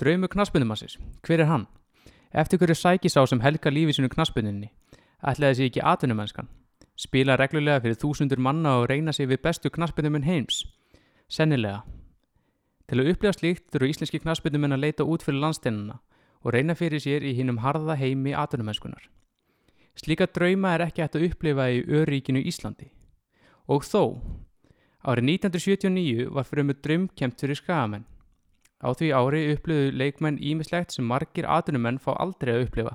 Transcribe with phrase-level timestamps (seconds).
[0.00, 1.66] Draumur knaspunumassins, hver er hann?
[2.32, 4.70] Eftir hverju sækis á sem helga lífi sinu knaspuninni?
[5.22, 6.48] Ætlaði sig ekki atvinnumennskan?
[6.96, 10.64] Spila reglulega fyrir þúsundur manna og reyna sig við bestu knaspunumun heims?
[11.28, 11.82] Sennilega.
[12.88, 15.98] Til að upplega slíkt þurfu íslenski knaspunumun að leita út fyrir landsteinuna
[16.42, 19.08] og reyna fyrir sér í hinnum harða heimi atvinnumennskunar.
[19.96, 22.88] Slíka drauma er ekki hægt að upplifa í öryríkinu Íslandi.
[23.68, 24.18] Og þó,
[25.04, 28.06] árið 1979 var fremur drömkjemt fyrir skagamenn.
[28.82, 32.94] Á því ári upplöðu leikmenn ímislegt sem margir atvinnumenn fá aldrei að upplifa.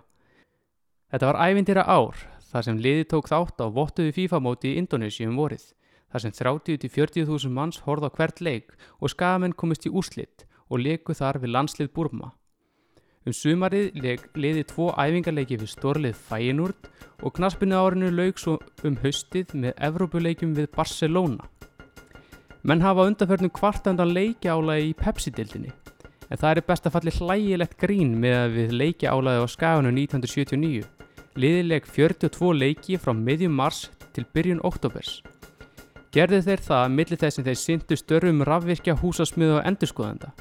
[1.08, 2.20] Þetta var ævindira ár
[2.52, 5.64] þar sem liði tók þátt á vottuðu FIFA-móti í Indonési um vorið,
[6.12, 11.40] þar sem 30-40.000 manns horða hvert leik og skagamenn komist í úrslitt og leiku þar
[11.44, 12.34] við landslið Burma.
[13.28, 13.96] Um sumarið
[14.40, 16.88] liði tvo æfingarleiki við stórlið Fæinúrd
[17.24, 18.56] og knaspinu árinu laug svo
[18.88, 21.48] um haustið með Evrópuleikum við Barcelona.
[22.68, 25.70] Menn hafa undanförnum kvartandan leikjálaði í Pepsi-dildinni,
[26.28, 30.82] en það er best að falli hlægilegt grín með að við leikjálaði á skaganum 1979.
[31.40, 35.22] Liðileg 42 leiki frá miðjum mars til byrjun oktobers.
[36.12, 40.34] Gerðu þeir það millir þess að þeir syndu störfum rafvirkja húsasmiðu og endurskoðanda.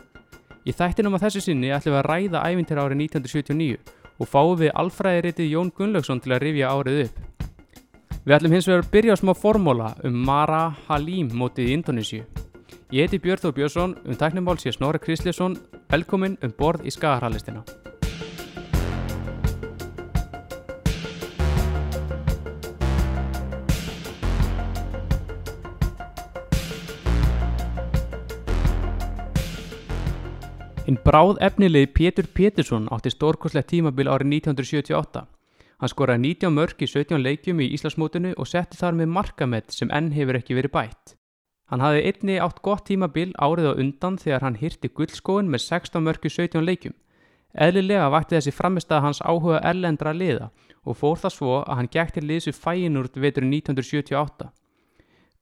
[0.66, 3.78] Í þættinum á þessu sinni ætlum við að ræða ævintir árið 1979
[4.18, 7.35] og fáum við alfræðiritið Jón Gunnlaugsson til að rifja árið upp.
[8.26, 12.24] Við ætlum hins vegar að byrja á smá formóla um Mara Halim mótið í Indonésiu.
[12.90, 15.54] Ég heiti Björn Þór Björnsson, um tæknumál sé Snorri Krislesson,
[15.86, 17.62] velkomin um borð í Skagarhalistina.
[30.82, 35.35] Hinn bráð efnilegi Pétur Pétursson átti stórkoslegt tímabil árið 1978.
[35.76, 39.90] Hann skoraði 19 mörg í 17 leikjum í Íslasmótinu og setti þar með markamett sem
[39.92, 41.16] enn hefur ekki verið bætt.
[41.68, 46.06] Hann hafði einni átt gott tímabil árið á undan þegar hann hýrti guldskóin með 16
[46.06, 46.94] mörg í 17 leikjum.
[47.52, 50.48] Eðlilega vakti þessi framist að hans áhuga erlendra liða
[50.86, 54.48] og fór það svo að hann gekk til liðsu fæinúrt vetur 1978.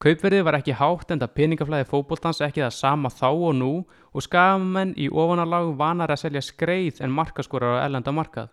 [0.02, 3.72] Kaupverðið var ekki hátt en það peningaflæði fókbóltans ekki það sama þá og nú
[4.10, 8.50] og skamenn í ofanalag vanar að selja skreið en markaskorar á ellenda markað.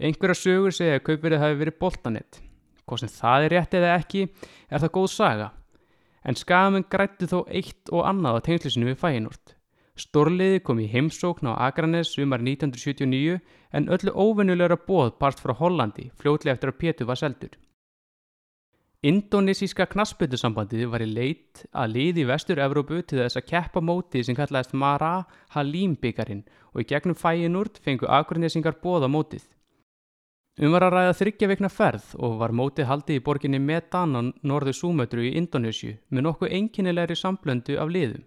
[0.00, 2.38] Einhverja sögur segja að kaupverðið hafi verið boltanett.
[2.88, 5.48] Hvað sem það er rétt eða ekki er það góð saga.
[6.24, 9.54] En skamenn grætti þó eitt og annað á tengslusinu við fæinúrt.
[10.00, 13.40] Stórliði kom í heimsókn á Akranes sumar 1979
[13.76, 17.52] en öllu óvennulegra bóð parst frá Hollandi fljótlega eftir að Pétur var seldur.
[19.04, 24.76] Indonesíska knaspötusambandið var í leit að liði vestur-Evrópu til þess að keppa mótið sem kallaðist
[24.76, 25.14] Mara
[25.54, 29.44] Halim byggarinn og í gegnum fæinúrt fengu akurnesingar bóða mótið.
[30.58, 34.20] Um var að ræða þryggja veikna ferð og var mótið haldið í borginni Medan á
[34.42, 38.24] norðu Súmötru í Indonésiu með nokkuð einkinnilegri samblöndu af liðum.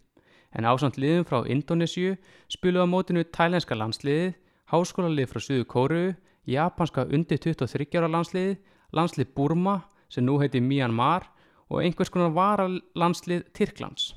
[0.56, 2.16] En ásand liðum frá Indonésiu
[2.48, 4.34] spiluða mótinu tælenska landsliðið,
[4.72, 6.04] háskólalið frá Suðu Kóru,
[6.48, 8.58] japanska undir 23 ára landsliðið,
[8.96, 11.28] landslið Burma sem nú heiti Myanmar
[11.68, 14.14] og einhvers konar varalandslið Tyrklands.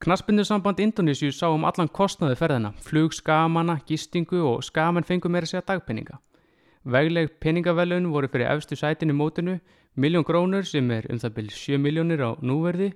[0.00, 5.64] Knaspindursamband Indonésiu sá um allan kostnaði ferðina, flug skamanna, gistingu og skaman fengu meira segja
[5.64, 6.18] dagpenninga.
[6.86, 9.58] Vegleg peningavellun voru fyrir efstu sætinu mótinu,
[9.96, 12.92] miljón grónur sem er um það byrj 7 miljónir á núverði,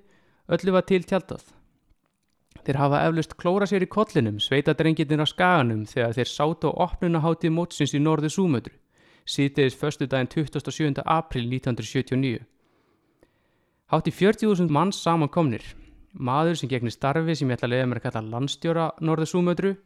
[0.48, 1.42] öllu var til tjaldað.
[2.64, 7.56] Þeir hafa eflust klóra sér í kollinum, sveitadrengitin á skaganum þegar þeir sátu á opnunaháttið
[7.56, 8.76] mótsins í norðu súmödru
[9.30, 11.02] síðdeis förstu daginn 27.
[11.04, 12.40] april 1979.
[13.90, 15.62] Hátti 40.000 manns samankomnir.
[16.12, 19.76] Maður sem gegnir starfi sem ég ætla að leiða mér að kalla landstjóra Norðursúmödru,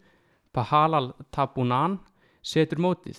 [0.52, 1.98] Pahalal Tabunan,
[2.42, 3.18] setur mótið.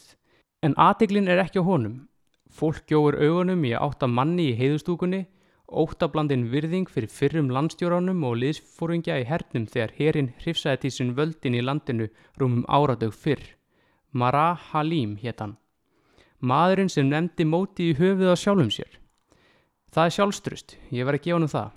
[0.61, 2.05] En aðeglin er ekki á honum.
[2.51, 5.25] Fólk gjóður augunum í átta manni í heiðustúkunni,
[5.67, 11.57] óttablandin virðing fyrir fyrrum landstjóranum og liðsfóringja í hernum þegar herin hrifsaði til sin völdin
[11.57, 12.07] í landinu
[12.39, 13.43] rúmum áradög fyrr.
[14.13, 15.57] Mara Halim hétt hann
[16.45, 18.99] maðurinn sem nefndi móti í höfuð á sjálfum sér.
[19.93, 21.69] Það er sjálfstrust, ég var að gefa hann um það.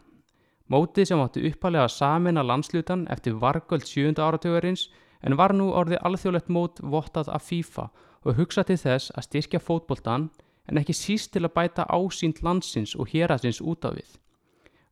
[0.68, 4.12] Mótið sem átti uppalega að landslutan eftir vargöld 7.
[4.18, 4.88] áratögarins
[5.22, 7.88] en var nú orðið alþjóðlegt mót vottað af FIFA
[8.28, 10.28] og hugsa til þess að styrkja fótboltan
[10.68, 14.10] en ekki síst til að bæta ásýnd landsins og hérastins út af við.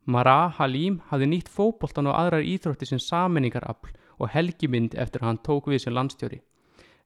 [0.06, 5.42] Mara Halim hafði nýtt fótboltan og aðrar íþrótti sem saminningarafl og helgimind eftir að hann
[5.44, 6.40] tók við sem landstjóri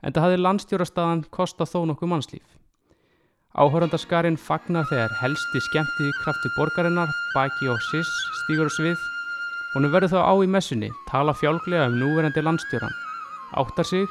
[0.01, 2.57] en það hafði landstjórastaðan kostað þó nokkuð mannslíf.
[3.51, 8.11] Áhörandaskarinn fagnar þegar helsti skemmti krafti borgarinnar, baki og sis
[8.45, 9.07] stígur og svið.
[9.75, 12.95] Hún verður þá á í messunni, tala fjálglega um núverandi landstjóran,
[13.59, 14.07] áttar sig,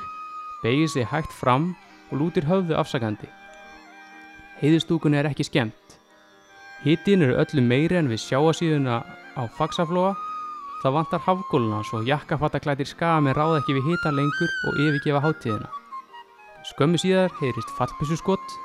[0.64, 1.72] begið sig hægt fram
[2.10, 3.30] og lútir höfðu afsakandi.
[4.60, 6.00] Heiðustúkunni er ekki skemmt.
[6.84, 9.02] Hittin eru öllu meiri en við sjáasíðuna
[9.40, 10.16] á fagsaflóa,
[10.80, 15.68] Það vantar hafgóluna svo jakkafattaklætir skami ráða ekki við hita lengur og yfirgefa hátíðina.
[16.72, 18.56] Skömmu síðar heyrist fallpissu skott,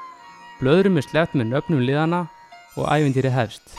[0.62, 2.24] blöðrum er sleppt með nöfnum liðana
[2.78, 3.74] og ævindýri hefst.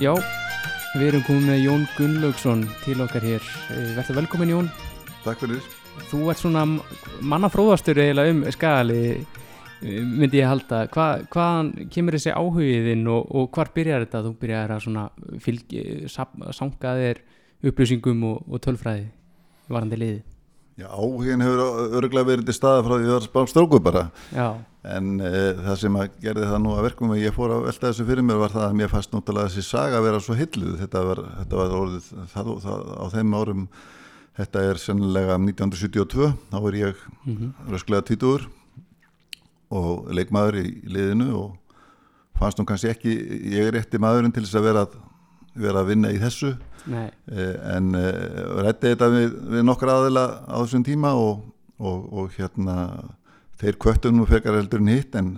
[0.00, 0.14] Já,
[0.96, 3.44] við erum komið með Jón Gunnlaugsson til okkar hér.
[3.74, 4.70] Eh, Verður velkomin Jón.
[5.26, 5.66] Takk fyrir.
[6.08, 6.62] Þú ert svona
[7.20, 9.02] mannafróðastur eiginlega um skali,
[9.82, 10.86] myndi ég halda.
[10.94, 14.24] Hva, hvaðan kemur þessi áhugiðinn og, og hvar byrjar þetta?
[14.24, 15.04] Þú byrjar að svona
[15.44, 17.20] fylgi, sanga þér
[17.68, 19.10] upplýsingum og, og tölfræði
[19.68, 20.22] varandi liði.
[20.80, 24.08] Já, áhugin hefur örgulega verið til staða frá því það var spám stróku bara.
[24.32, 24.48] Já,
[24.80, 25.30] En e,
[25.60, 28.24] það sem að gerði það nú að verkum að ég fór að velta þessu fyrir
[28.24, 30.78] mér var það að mér fannst náttúrulega þessi saga að vera svo hilluð.
[30.80, 33.66] Þetta var, þetta var orðið það, það, á þeim árum,
[34.40, 38.48] þetta er sennilega 1972, þá er ég mm rösklega tvítuður
[39.70, 41.76] og leikmaður í liðinu og
[42.40, 43.12] fannst nú kannski ekki,
[43.52, 44.88] ég er rétti maðurinn til þess að vera,
[45.60, 46.54] vera að vinna í þessu.
[47.28, 51.44] Eh, en uh, rætti þetta við, við nokkra aðila á þessum tíma og,
[51.76, 52.76] og, og hérna
[53.60, 55.34] þeir kvöttum nú fekar heldur en hitt en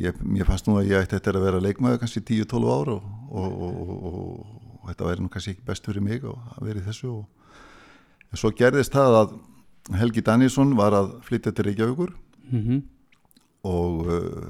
[0.00, 3.10] ég, mér fannst nú að ég ætti þetta að vera leikmaður kannski 10-12 ár og,
[3.30, 8.40] og, og þetta væri nú kannski ekki best fyrir mig að vera í þessu og
[8.40, 9.38] svo gerðist það að
[10.00, 12.16] Helgi Danísson var að flytja til Reykjavíkur
[12.50, 12.80] mm
[13.66, 14.44] og uh,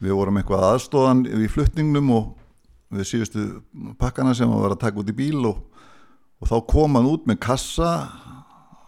[0.00, 2.30] við vorum eitthvað aðstóðan við flutningnum og
[2.96, 3.42] við síðustu
[4.00, 5.60] pakkana sem var að taka út í bíl og,
[6.40, 7.90] og þá kom hann út með kassa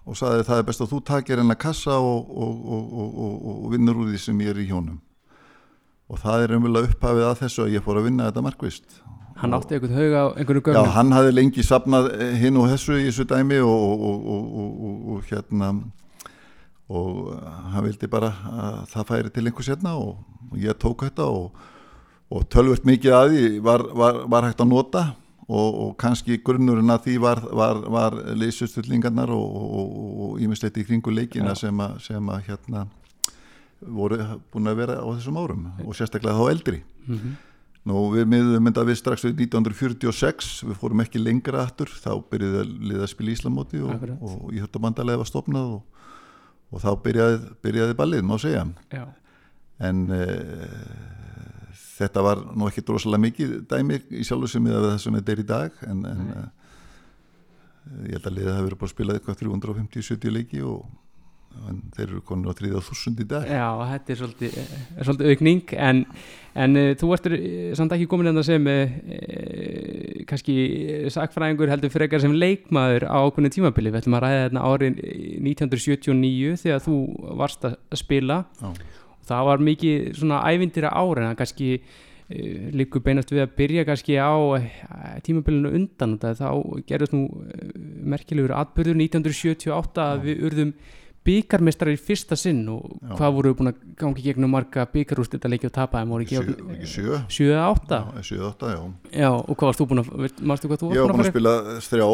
[0.03, 2.69] og sagði það er best að þú takir hennar kassa og, og,
[3.53, 4.99] og vinnur úr því sem ég er í hjónum
[6.13, 9.01] og það er umvel að upphafið að þessu að ég fór að vinna þetta markvist
[9.41, 10.93] hann átti eitthvað hauga á einhverju Já, gömlu.
[10.97, 14.97] hann hafði lengi sapnað eh, hinn og þessu í þessu dæmi og, og, og, og,
[15.15, 15.73] og hérna
[16.93, 17.33] og
[17.73, 20.19] hann vildi bara að það færi til einhvers hérna og,
[20.51, 21.65] og ég tók þetta og,
[22.33, 25.05] og tölvört mikið að því var, var, var hægt að nota
[25.53, 31.55] og, og kannski grunnurinn að því var, var, var leysustullingarnar og ímislegt í kringu leikina
[31.59, 32.87] sem að, sem að hérna
[33.83, 34.19] voru
[34.53, 36.85] búin að vera á þessum árum og sérstaklega þá eldri.
[37.07, 37.33] Mm
[37.83, 42.61] Nú við miðum mynda við strax við 1946, við fórum ekki lengra aftur, þá byrjuði
[42.61, 46.05] að liða að spila Íslamóti og, og í þetta bandalega var stopnað og,
[46.71, 48.63] og þá byrjaði, byrjaði ballið, má segja.
[48.95, 49.03] Já,
[49.83, 50.23] En e,
[51.99, 55.43] þetta var nú ekki drosalega mikið dæmi í sjálfu sem við það sem þetta er
[55.43, 56.43] í dag, en, en e,
[58.09, 60.85] ég held að liða hafi verið bara að spila eitthvað 350-70 leiki og
[61.69, 63.47] en þeir eru konin á 3000 í dag.
[63.47, 64.57] Já, þetta er svolítið,
[64.97, 66.01] er svolítið aukning en,
[66.65, 67.45] en uh, þú ertur uh,
[67.79, 70.57] samt ekki komin enda sem uh, uh, kannski
[71.13, 75.03] sakfræðingur heldur frekar sem leikmaður á ákveðinu tímabili við ætlum að ræða þetta árið
[75.53, 76.99] 1979 þegar þú
[77.43, 78.73] varst að spila Já.
[79.29, 83.87] Það var mikið svona ævindira ára en það kannski uh, líkur beinast við að byrja
[83.89, 84.67] kannski á uh,
[85.27, 86.51] tímabilinu undan og það þá
[86.91, 87.23] gerðist nú
[88.15, 90.75] merkilegur atbyrður 1978 að við urðum
[91.27, 93.13] byggarmestrar í fyrsta sinn og Já.
[93.19, 96.39] hvað voru búin að gangi gegnum marga byggarúst þetta leikja og tapa þeim voru ekki
[96.41, 98.81] ekki sjö, 7-8 já, sjö, átta, já.
[99.23, 100.11] já og hvað varst þú búin að
[100.51, 101.55] manstu hvað þú var búin að búin að spila
[101.87, 102.09] þrjá,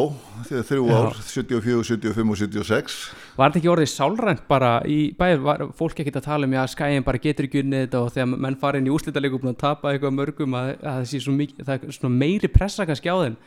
[0.69, 2.99] þrjú ár, 74, 75 og 76.
[3.39, 6.61] var þetta ekki orðið sálrænt bara í bæðir var fólk ekkert að tala um já
[6.75, 9.63] skæðin bara getur ekki unnið þetta og þegar menn fara inn í úrslitaleiku búin að
[9.65, 13.09] tapa eitthvað mörgum að, að það sé svo mikið það er svona meiri pressa kannski
[13.09, 13.39] á þeim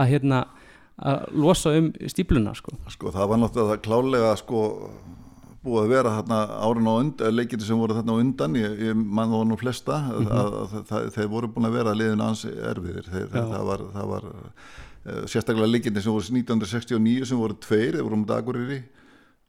[0.00, 0.44] að hérna
[1.00, 2.74] að losa um stípluna sko.
[2.92, 4.66] Sko það var náttúrulega klálega sko
[5.60, 9.00] búið að vera þarna árin á undan, leikir sem voru þarna á undan, ég, ég
[9.00, 13.10] mann það nú flesta, að, að, að, þeir voru búin að vera liðin ans erfiðir,
[13.10, 14.46] þeir, það var, það var uh,
[15.28, 18.80] sérstaklega leikirni sem voru 1969 sem voru tveir, þeir voru um daguriri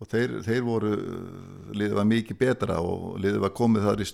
[0.02, 4.10] og þeir, þeir voru, uh, liðið var mikið betra og liðið var komið þar í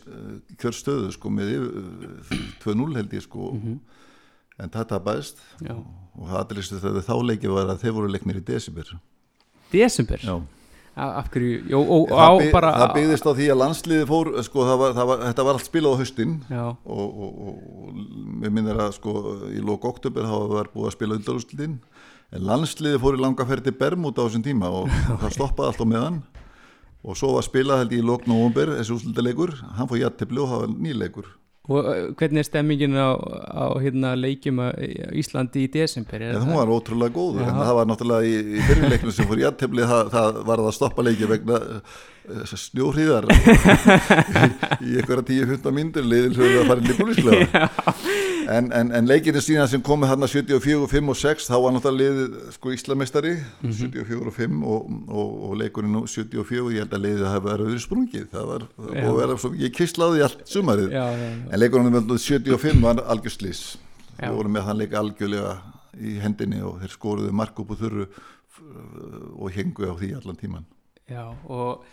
[0.53, 3.53] kjör stöðu sko með yfir, uh, 2-0 held ég sko,
[4.57, 5.73] en það tapaðist já.
[6.17, 8.93] Og það aðlistu þegar þá leikið var að þeir voru leiknir í desember.
[9.71, 10.23] desember?
[10.25, 10.37] Já.
[10.97, 11.59] Af hverju?
[11.69, 14.79] Jó, og það, á byg, bara það byggðist á því að landsliði fór sko, það
[14.81, 16.31] var, það var, þetta var allt spilað á haustin.
[16.49, 16.63] Já.
[16.73, 17.99] Og, og, og, og
[18.41, 19.13] mér minnir að sko,
[19.53, 21.77] í lók oktober þá var búið að spila undarúsliðin
[22.33, 24.89] en landsliði fór í langa ferð til Bermúta á þessum tíma og
[25.21, 26.21] það stoppaði allt á meðan.
[27.05, 30.49] Og svo var spilað held ég í lók november þessi úslitaleikur, hann fór jættibli og
[30.49, 31.29] það var nýleikur
[31.67, 31.83] Og
[32.15, 33.11] hvernig er stemmingin á,
[33.51, 34.71] á hérna, leikjum á
[35.19, 36.21] Íslandi í desember?
[36.23, 37.11] Er En það- hún var ótrúlega
[37.43, 37.49] Já.
[37.49, 40.71] en það var náttúrulega í, í fyrirleiknum sem fór í aðtefli, það, það var að
[40.77, 41.59] stoppa leiki vegna
[42.55, 43.27] snjóhríðar
[44.87, 47.69] í einhverja 10-15 myndir liðin höfðu að fara inn í búlisklega.
[48.47, 51.73] En, en, en leikinu síðan sem komið hann að 74, 5 og 6, þá var
[51.75, 53.33] náttúrulega liðið sko Íslamestari,
[53.65, 57.81] 74 og 5 og, og, og leikurinn nú 74, ég held að liðið hafi verið
[57.83, 60.95] sprungið, það var, það var svo, ég kislaði allt sumarið.
[60.95, 61.35] Já, já, já.
[61.51, 63.65] En leikurinn með 75 var algjörslís.
[64.17, 65.53] Við vorum með þann leik algjörlega
[65.97, 68.09] í hendinni og þeir skoruðu mark upp úr þurru
[69.37, 70.65] og hengu á því allan tíman.
[71.07, 71.83] Já, og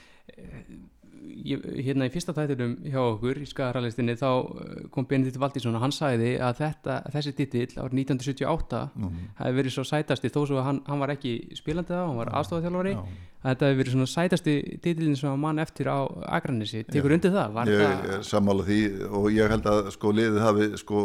[1.45, 5.83] ég, hérna í fyrsta tættunum hjá okkur í skagaralistinni þá eh, kom Benedikt Valdísson og
[5.85, 9.17] hann sagði að þetta, þessi titill árið 1978 Mm.
[9.41, 12.31] hefði verið svo sætasti þó svo að hann, hann var ekki spilandi það, hann var
[12.41, 13.01] aðstofaþjálfari Já.
[13.45, 14.55] að þetta hefði verið svona sætasti
[14.85, 15.99] titillin sem mann eftir á
[16.39, 18.79] Akranissi, tekur undir það var Ég það, er sammála því
[19.11, 21.03] og ég held að sko liðið hafi sko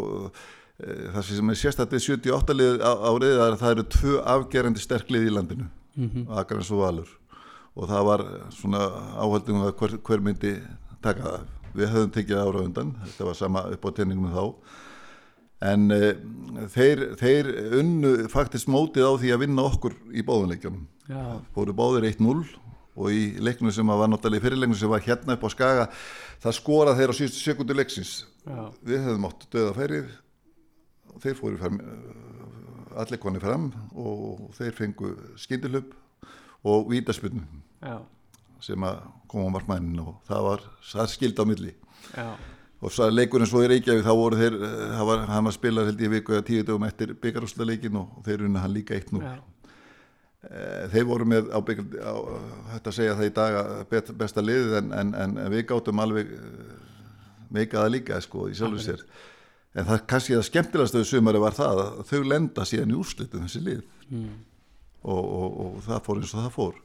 [0.80, 4.14] eh, það sem er sérstættið 78 liðið á, á liðið er að það eru tvö
[4.36, 6.28] afgerandi sterk lið í landinu, Mhm.
[6.32, 7.10] Akrans og Valur
[7.80, 8.84] og það var svona
[9.16, 10.54] áhaldum að hver, hver myndi
[11.04, 11.50] taka það.
[11.70, 14.78] Við höfum tekið ára undan, þetta var sama upp á tenningunum þá.
[15.70, 16.10] En uh,
[16.74, 21.22] þeir, þeir unnu faktist mótið á því að vinna okkur í báðunleikjunum já,
[21.56, 22.34] fóru báðir 1-0
[23.00, 25.86] og í leiknum sem var náttúrulega í fyrirleiknum sem var hérna upp á Skaga
[26.44, 28.14] það skora þeir á síðustu sekundu leiksins.
[28.48, 30.12] Já, við hefðum átt döða færið
[31.20, 31.80] þeir fóru fram,
[33.00, 33.70] allir koni fram
[34.00, 35.92] og þeir fengu skindilöp
[36.68, 37.44] og vítaspunni
[37.82, 37.98] já,
[38.62, 41.74] sem að koma á markmænin og það var það skild á milli.
[42.16, 42.28] Já,
[42.82, 45.90] og svo leikurinn svo í Reykjavík þá voru þeir, eh, það var, hann var spilað
[45.92, 49.38] held ég viku eða tíu dögum eftir byggarúsleikin og þeir unna hann líka 1-0 já,
[50.40, 52.16] Eh, þeir voru með á, bygg- á
[52.72, 56.00] þetta að segja það í dag að bet, besta liðið en, en, en, við gátum
[56.00, 56.30] alveg
[57.52, 59.04] meikaða líka sko í sjálfur sér.
[59.76, 63.62] En það kannski það skemmtilegastöðu sumari var það að þau lenda síðan í úrslitum þessi
[63.66, 63.82] lið.
[64.10, 64.38] Mm,
[65.04, 66.80] og, og, og það fór eins og það fór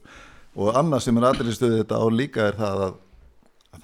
[0.54, 2.96] og annað sem er aðriðstöðu þetta á líka er það að,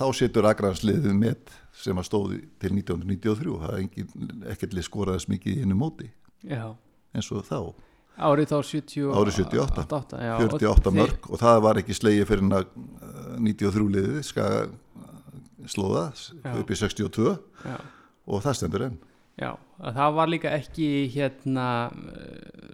[0.01, 5.63] þá setur agransliðið með sem að stóði til 1993 það er ekkert lið skoraðis mikið
[5.65, 6.11] einu móti
[6.47, 6.67] já.
[7.15, 7.61] eins og þá.
[8.21, 9.85] Árið þá 70 Árið 78.
[9.87, 13.37] 88, já, 48 og þið- mörg og það var ekki slegið fyrir en að uh,
[13.41, 15.15] 93 liðið skaga uh,
[15.71, 16.05] slóða
[16.61, 17.31] upp í 62
[17.65, 17.79] já,
[18.27, 18.99] og það stendur enn
[19.41, 21.67] Já, að það var líka ekki hérna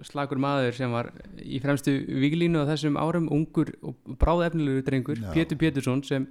[0.07, 1.95] slagur maður sem var í fremstu
[2.25, 5.31] viglínu á þessum árum, ungur og bráðefnilegur drengur, Já.
[5.35, 6.27] Pétur Pétursson sem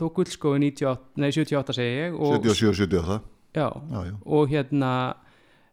[0.00, 3.20] tók guldskói 98, nei 78 segi ég og, 77-78
[3.54, 4.92] já, já, og hérna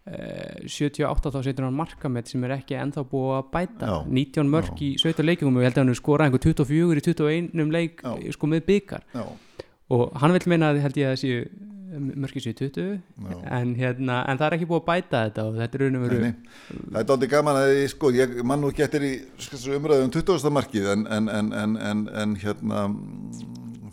[0.05, 3.89] eh, 78 þá setur hann markamett sem er ekki ennþá búið að bæta.
[3.89, 3.97] Já.
[4.21, 7.73] 19 mörg í 17 leikum og ég held að hann skora einhver 24 í 21
[7.73, 8.05] leik
[8.37, 9.09] sko með byggar
[9.89, 11.41] og hann vil meina að held ég að séu
[11.87, 13.37] mörki séu 20 já.
[13.57, 16.03] en, hérna, en það er ekki búið að bæta þetta og þetta er raun og
[16.05, 16.31] veru.
[16.71, 19.13] Það er dálítið gaman að ég, sko, ég mann nú getur í
[19.45, 20.49] sko, umræðum 20.
[20.57, 22.83] markið en, en, en, en, en, en hérna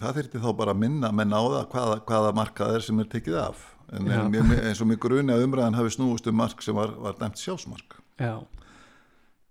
[0.00, 3.12] það þyrfti þá bara að minna menn á það hvaða, hvaða markað er sem er
[3.12, 3.62] tekið af
[3.94, 7.40] en, eins og mig gruni að umræðan hafi snúist um mark sem var, var dæmt
[7.40, 8.42] sjálfsmark já,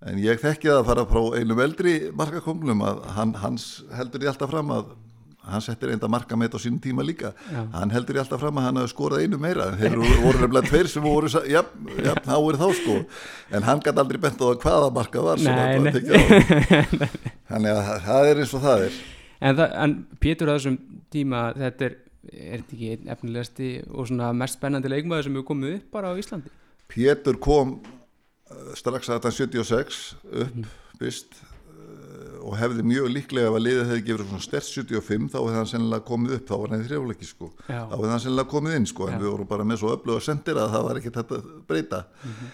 [0.03, 4.33] En ég þekki það að fara frá einum eldri markakomlum að hann, hans heldur ég
[4.33, 4.89] alltaf fram að
[5.43, 7.33] hann settir enda markamett á sínum tíma líka.
[7.51, 7.63] Já.
[7.73, 9.65] hann heldur ég alltaf fram að hann hafi skorað einu meira.
[9.73, 11.61] En þeir voru- nefnilega tveir sem voru já,
[12.05, 12.95] já, þá er þá sko.
[13.51, 15.37] En hann gæti aldrei bent á hvaða marka var
[17.49, 18.93] þannig að það- er eins og það er.
[19.43, 20.77] En, það, en Pétur á þessum
[21.11, 21.95] tíma þetta er,
[22.31, 26.13] er þetta ekki einn efnilegasti og svona mest spennandi leikmaður sem hefur komið upp bara
[26.15, 26.51] á Íslandi?
[26.93, 30.63] Pétur kom uh, strax að þetta 76 upp Mhm.
[31.01, 31.35] fyrst
[32.43, 35.69] og hefði mjög líklega ef að liðið hefði gefið svona stert 75 þá hefði hann
[35.71, 37.79] sennilega komið upp þá var hann í þrjáleiki sko Já.
[37.87, 39.21] þá hefði hann sennilega komið inn sko en Já.
[39.23, 42.51] við vorum bara með svo öfluga sendir að það var ekki þetta að breyta Mhm.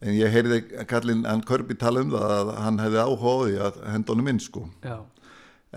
[0.00, 3.56] en ég heyrði kallinn hann Körbi tala um það að hann hefði áhuga á því
[3.68, 4.98] að henda honum inn sko já,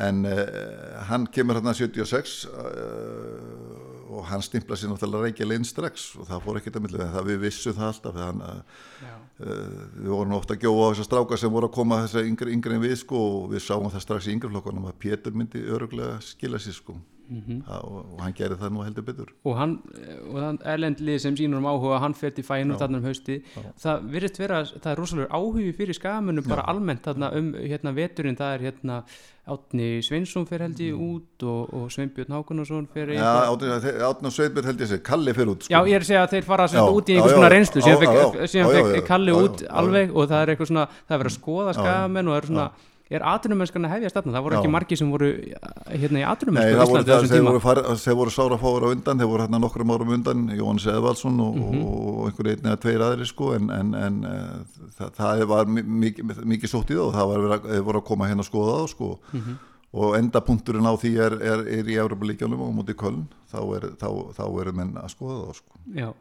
[0.07, 6.11] en uh, hann kemur hérna 76 uh, og hann stimpla sér náttúrulega reykja inn strax
[6.19, 8.81] og það fór ekkert að milli en það við vissum það alltaf þegar hann uh,
[9.41, 12.51] Uh, við vorum ofta að gjóða á þessar strákar sem voru að koma þessar yngri,
[12.53, 15.63] yngri en við sko og við sáum það strax í yngri flokkunum að Pétur myndi
[15.65, 16.93] öruglega skila sér sko
[17.31, 17.61] Mhm.
[17.67, 19.29] ha, og, og hann gerði það nú heldur betur.
[19.47, 19.77] Og hann
[20.27, 23.37] og erlendlið sem sínur um áhuga hann fer til fæinu þarna um hausti
[23.79, 28.35] það virðist vera, það er rosalega áhugi fyrir skamunum bara almennt þarna um hérna veturinn,
[28.35, 29.03] það er hérna
[29.51, 34.69] Átni Sveinsson fer held ég út og, og Sveinbjörn Hákunarsson fer Já, Átni og Sveinbjörn
[34.69, 35.73] held ég seg, Kalli fyrir út sko.
[35.73, 37.49] Já, ég er að segja að þeir fara Já, út í já, einhvers já, konar
[37.49, 39.73] já, reynslu já, síðan já, fekk, já, já, já, já, Kalli já, út já, já.
[39.81, 42.49] alveg og það er eitthvað svona, það er verið að skoða skamenn og það er
[42.51, 42.67] svona,
[43.11, 45.29] er atvinnumennskan að hefja stefna það voru ekki margir sem voru
[45.91, 47.49] hérna í Nei, atvinnumennsku á það voru, það, tíma.
[47.51, 47.61] voru
[48.21, 51.81] voru sára fáir á undan, þeir voru hérna nokkrum árum undan, Jóhannes Eðvaldsson og, Mhm.
[51.85, 55.83] og einhver einn eða tveir aðri sko, en, en, en uh, það, það var mi-
[56.07, 58.89] mikið, mikið sótt í það og það var voru að koma hérna að skoða það
[58.95, 59.59] sko, Mhm.
[59.93, 64.43] og endapunkturinn á því er, er, er í Európa-líkjánum á móti Köln, þá er, þá
[64.63, 66.15] er menn að skoða það sko, já, og,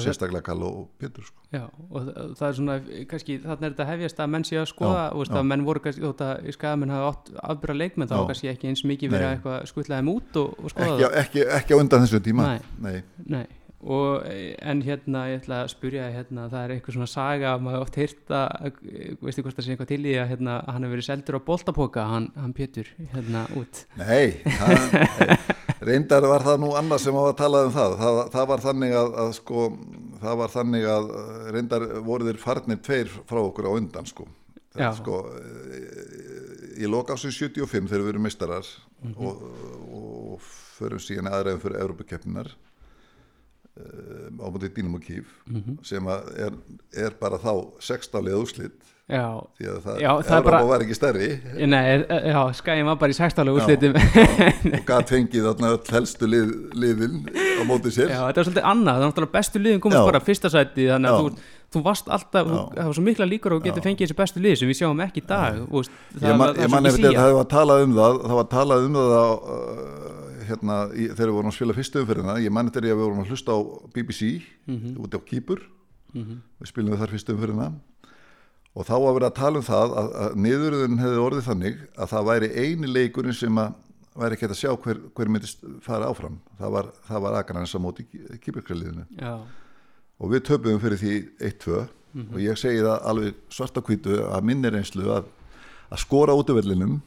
[0.00, 1.40] sérstaklega Kall og Pétur sko.
[1.52, 2.06] já, og
[2.38, 2.76] það- er svona
[3.10, 5.80] kannski þarna er þetta hefjast að menn sé að skoða Já, veist, að menn voru
[5.84, 9.98] kannski þótt að skagamenn hafa afbyrra leikmenn þá kannski ekki eins mikið verið að skutla
[10.00, 12.48] þeim út og, og skoða ekki, ekki, ekki á undan þessu tíma.
[12.48, 12.60] Nei.
[12.80, 13.02] Nei.
[13.26, 13.46] Nei,
[13.84, 17.96] og en hérna ég ætla að spyrja hérna, það er eitthvað svona saga maður oft
[18.00, 18.78] heyrt að,
[19.20, 22.06] veistu hvort það sé eitthvað til í að hérna, hann hefur verið seldur á boltapoka
[22.08, 23.84] hann, hann Pétur hérna út?
[24.00, 24.88] Nei, það,
[25.82, 27.96] reyndar var það nú annað sem var að tala um það.
[28.00, 29.66] Það, það var þannig að, að sko,
[30.22, 34.28] það var þannig að eh, reyndar voru þeir farnir tveir frá okkur á undan sko.
[34.74, 34.88] Já.
[34.98, 36.14] sko eh,
[36.82, 38.70] í lokásins 75 þegar við erum mistarar
[39.14, 39.42] og,
[39.94, 42.50] og förum síðan aðræðum fyrir Európa-keppninar
[43.78, 45.30] um, á móti Dínum og Kíf
[45.86, 46.56] sem að er,
[47.06, 49.24] er bara þá 16 leið úrslit Já,
[49.60, 51.26] því að það, Já, það er bara- var ekki stærri.
[51.68, 51.82] Nei,
[52.32, 53.98] já, skæðin var bara í sextálega úrslitum.
[53.98, 58.08] Og gæt fengið þarna öll helstu lið, liðin á móti sér.
[58.14, 61.12] Já, þetta var svolítið annað, það var náttúrulega bestu liðin komast bara fyrsta sæti þannig
[61.12, 61.44] að þú,
[61.76, 64.72] þú varst alltaf, það var svo mikla líkur og getur fengið þessi bestu lið sem
[64.72, 65.94] við sjáum ekki í dag það,
[66.24, 66.40] ég
[66.72, 70.44] man, eftir þetta, það var talað um það það var talað um það á, uh,
[70.48, 72.34] hérna, í, þegar við vorum að spila fyrstu umferðina.
[72.44, 73.58] Ég man eftir því að við vorum að hlusta á
[73.96, 74.32] BBC
[74.68, 74.96] Mhm.
[75.04, 75.60] úti á Kýpur.
[76.14, 77.68] Við spilum þar fyrstu umferðina
[78.74, 82.12] og þá var verið að tala um það að, að niðurðun hefði orðið þannig að
[82.12, 83.74] það væri eini leikurinn sem að
[84.14, 86.38] væri ekki að sjá hver, hver myndist fara áfram.
[86.58, 88.06] Það var, það var Akranes á móti
[88.44, 89.34] Kýpurkraliðinu Já,
[90.22, 91.14] og við töpum fyrir því
[91.50, 91.80] 1-2
[92.22, 95.26] og ég segi það alveg svart á hvítu að minni reynslu að,
[95.90, 97.00] að skora út af vellinum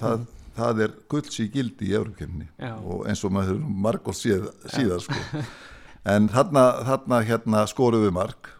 [0.00, 0.24] það,
[0.56, 2.72] það er gulls í gildi í Európkemni Já.
[2.80, 5.44] og eins og maður margótt síð, síðar sko.
[6.14, 8.54] en þarna, þarna hérna skorum við mark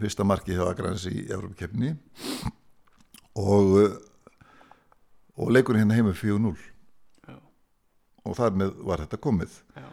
[0.00, 1.94] fyrsta marki hjá Akranes í Európkemni
[3.36, 3.96] og uh,
[5.36, 6.56] og leikurinn hérna heima 4-0
[7.28, 7.36] Já.
[8.24, 9.60] og þar með var þetta komið.
[9.76, 9.86] Já,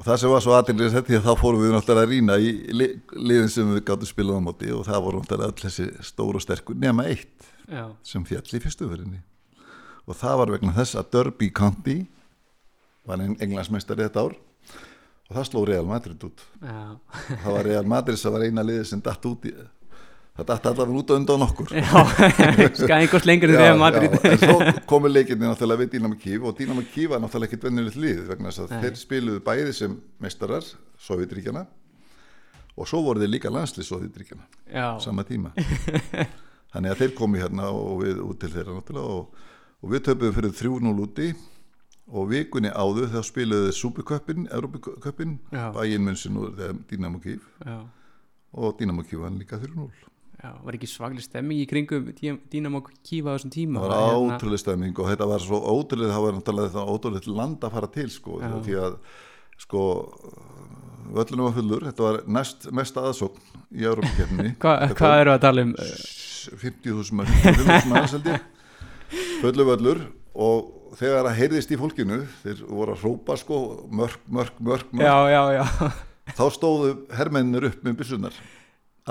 [0.00, 2.36] Og það sem var svo aðeinlega sett því að þá fórum við náttúrulega að rýna
[2.40, 2.86] í li,
[3.20, 6.44] liðin sem við gáttum spilað á móti og það voru náttúrulega öll þessi stóru og
[6.46, 9.20] sterkur nema eitt já, sem fjall í fyrstu verinni.
[10.08, 11.98] Og það var vegna þess að Derby County
[13.04, 14.38] var en englandsmeistari þetta ár
[15.30, 16.42] og það sló Real Madrid út.
[16.60, 16.78] já,
[17.44, 19.52] Það var Real Madrid sem var eina liði sem datt út í,
[20.40, 21.70] það datt allavega út undan okkur.
[22.80, 24.56] skæðin góðs lengur en Real Madrid já, en svo
[24.90, 28.50] komu leikinni náttúrulega við Dynamo Kív og Dynamo Kív var náttúrulega ekkit vennilegt lið vegna
[28.50, 28.80] þess að Nei.
[28.86, 30.66] þeir spiluðu bæði sem meistarar
[31.06, 31.66] Sovjetríkjana
[32.80, 35.50] og svo voru þeir líka landslið Sovjetríkjana sama tíma
[36.72, 39.46] þannig að þeir komu hérna og við út til þeirra náttúrulega og,
[39.82, 41.30] og við töpuðum fyrir 3-0 úti
[42.10, 45.68] og vikunni áður þá spiluðu Superköppin, Európaköppin Já.
[45.76, 46.58] bæinn munnsin og
[46.90, 47.76] Dynamo Kív já,
[48.52, 49.90] og Dynamo Kív var líka 3-0
[50.40, 52.08] já var ekki svagli stemming í kringum
[52.50, 53.80] Dínamo Kífa á þessum tíma?
[53.82, 57.60] Það var Hérna- ótrúlega stemming og þetta var svo ótrúlega það var náttúrulega ótrúlega land
[57.68, 58.96] að fara til sko, því að
[59.60, 59.82] sko
[61.10, 63.40] völlunum var fullur, þetta var næst mest aðsókn
[63.76, 65.74] í Európa-kefni Hva- Hvað eru að tala um?
[65.76, 68.40] 50.000 manns 55.000 manns held ég.
[69.42, 70.00] Fullu völlur
[70.34, 75.06] og þegar það heyrðist í fólkinu þeir voru að hrópa sko mörk, mörk, mörk, mörk
[75.06, 75.64] Já, já, já
[76.38, 78.36] þá stóðu hermennir upp með byssunar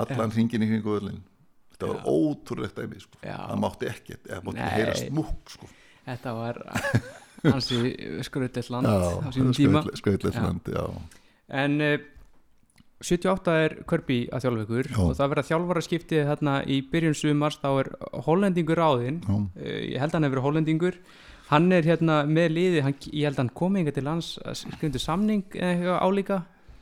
[0.00, 1.20] allan hringin í kringu völlin
[1.80, 3.18] þetta var ótrúlegt dæmi sko.
[3.24, 4.70] Það mátti ekki, það mátti Nei.
[4.76, 5.68] heyra smúk sko.
[6.04, 6.60] Þetta var
[7.54, 7.80] hansi
[8.26, 10.40] skröðlega land á sínum tíma Já.
[10.44, 10.84] land, já
[11.50, 11.96] En uh,
[13.00, 15.00] 78 er Kirby að Já.
[15.00, 17.90] og það verða þjálfara skiptið þarna í byrjun sumars þá er
[18.26, 19.34] hollendingur ráðinn Já.
[19.34, 21.00] uh, ég held að hann hefur hollendingur
[21.50, 25.02] hann er hérna með liði hann, ég held að hann komi inga til lands skrifundu
[25.02, 26.38] samning eða eitthvað álíka.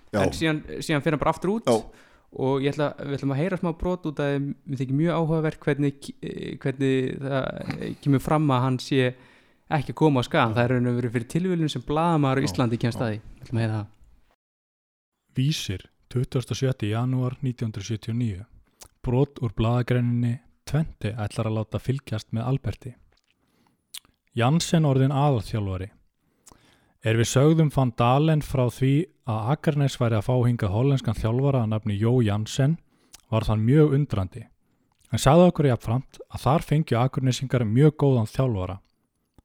[0.09, 0.23] Já.
[0.23, 1.69] en síðan, síðan fyrir hann bara aftur út.
[1.69, 2.05] Já.
[2.29, 4.35] og ég ætla, við ætlum að heyra smá brot út að
[4.69, 9.15] við þykir mjög áhugavert hvernig, eh, hvernig það kemur fram að hann sé
[9.73, 12.45] ekki að koma á skagan, það er raun og verið fyrir tilvílun sem á Já,
[12.45, 13.89] Íslandi kemst að því, við ætlum að heyra það.
[15.39, 16.89] Vísir 27.
[16.89, 18.45] janúar 1979
[19.05, 22.95] Brot úr blaðagreininni Tventi ætlar að láta fylgjast með Alberti
[24.37, 25.89] Jansen orðin aðalþjálfari.
[27.07, 31.63] Er við sögðum fann Dalen frá því að Akarnes væri að fá hingað hollenskan þjálfara
[31.63, 32.77] að nafni Jó Jansen
[33.31, 34.45] var þann mjög undrandi.
[35.13, 38.79] En sagði okkur jafnframt að þar fengju Akarnesingar mjög góðan þjálfara.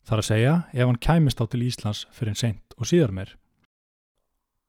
[0.04, 3.38] Þar að segja ef hann kæmist á til Íslands fyrir seint og síðar meir.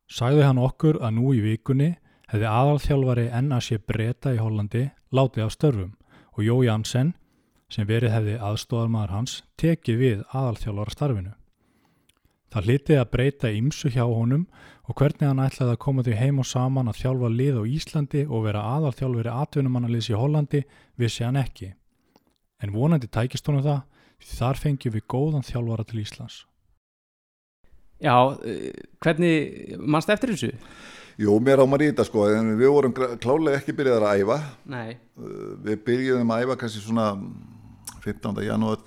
[0.07, 1.94] Sagði hann okkur að nú í vikunni
[2.31, 5.92] hefði aðalþjálfari NAC Breta í Hollandi látið af störfum
[6.35, 7.14] og Jó Jansen
[7.74, 11.32] sem verið hefði aðstóðarmaður hans tekið við aðalþjálfara starfinu.
[12.54, 14.44] Það hlitið að breyta ymsu hjá honum
[14.87, 18.22] og hvernig hann ætlaði að koma því heim og saman að þjálfa lið á Íslandi
[18.28, 20.62] og vera aðalþjálfari atvinnumannaliðs í Hollandi
[21.00, 21.72] vissi hann ekki.
[22.62, 23.80] En vonandi tækist honum það
[24.22, 26.44] því þar fengjum við góðan þjálfara til Íslands.
[28.04, 28.70] Já, eh,
[29.02, 30.52] hvernig, mannst eftir þessu?
[31.18, 34.38] Jú, mér á maður í þetta sko, en við vorum klárlega ekki byrjaðar að æfa.
[34.66, 37.04] Nei, Uh, Við byrjuðum að æfa kannski svona
[38.04, 38.42] 15.
[38.46, 38.78] janúar,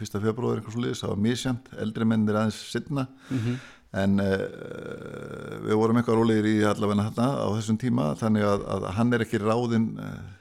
[0.00, 0.20] 1.
[0.22, 3.56] februar eitthvað svo liðis, það var misjant, eldri mennir aðeins sittna, Mhm.
[3.94, 8.86] en uh, við vorum eitthvað rólegir í allavegna þarna á þessum tíma, þannig að, að
[8.96, 10.32] hann er ekki ráðinn, uh,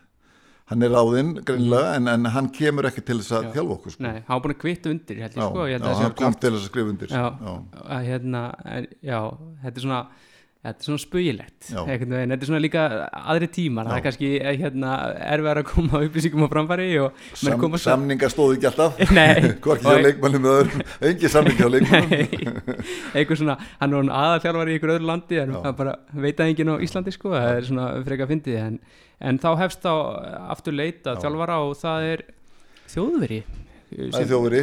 [0.71, 3.51] hann er ráðinn greinilega, en, en hann kemur ekki til þess að Já.
[3.57, 4.03] þjálfa okkur sko.
[4.07, 6.33] nei, hann var búin að kvitta undir, held ég sko, ég held já, hann kom
[6.39, 7.13] til þess að skrifa undir.
[7.13, 7.25] Já.
[7.43, 7.99] Já.
[8.07, 8.43] hérna,
[9.03, 9.19] já,
[9.65, 10.01] þetta er svona
[10.63, 11.01] þetta er svona
[11.69, 11.81] Já.
[12.13, 12.83] veginn, þetta er svona líka
[13.33, 13.87] aðri tímar.
[13.89, 14.05] Það er Já.
[14.07, 14.91] kannski eh, hérna,
[15.33, 16.87] erfiðar að koma upplýsingum á framfæri
[17.53, 19.01] Sam, koma sam- samningar stóðu ekki alltaf.
[19.65, 20.47] Hvorki Og- leikmannum
[21.09, 22.63] engi samningar hjá leikmannum
[23.13, 25.59] eitthvað svona, hann er orðinn aðalþjálfari í ykkur öðru landi en Já.
[25.67, 25.95] það bara
[26.25, 28.79] veit að enginn á Íslandi sko, það er svona freka fyndið en,
[29.19, 29.91] en þá hefst þá
[30.55, 31.21] aftur leita Já.
[31.25, 32.25] þjálfara og það er
[32.93, 33.41] þjóðveri
[33.93, 34.61] það er þjófuri,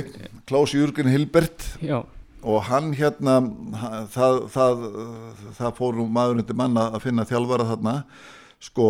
[0.48, 1.66] Klaus Jürgen Hilbert.
[1.84, 2.00] Já,
[2.42, 3.40] og hann hérna
[4.12, 4.84] það, það,
[5.58, 7.94] það fór maður undir manna að finna þjálfara þarna.
[8.60, 8.86] Sko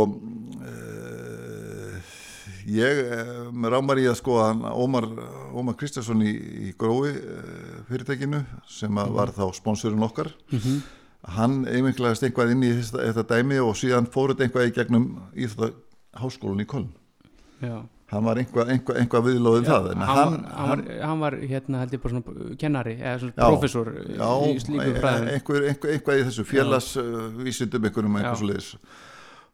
[0.67, 1.95] uh,
[2.71, 4.39] ég uh, rámar í að sko
[4.75, 5.07] Ómar,
[5.55, 6.33] Ómar Kristjánsson í,
[6.71, 10.31] í grói uh, fyrirtækinu sem að var þá sponsorinn okkar.
[10.55, 10.81] Mhm.
[11.37, 15.07] hann einminklegast einhvað inn í þetta, þetta dæmi og síðan fór þetta einhvað í gegnum
[15.37, 15.69] í þetta
[16.17, 16.89] háskólan í Köln.
[17.61, 21.37] Já hann var einhvað, einhvað, einhvað viðlóðin það en hann, hann, hann, var, hann var
[21.53, 25.29] hérna held ég bara svona kennari eða svona Já, professor Já, í slíkum fræðum.
[25.35, 28.71] einhver, einhver, eitthvað í þessu félagsvísindum einhverjum eitthvað svo leiðis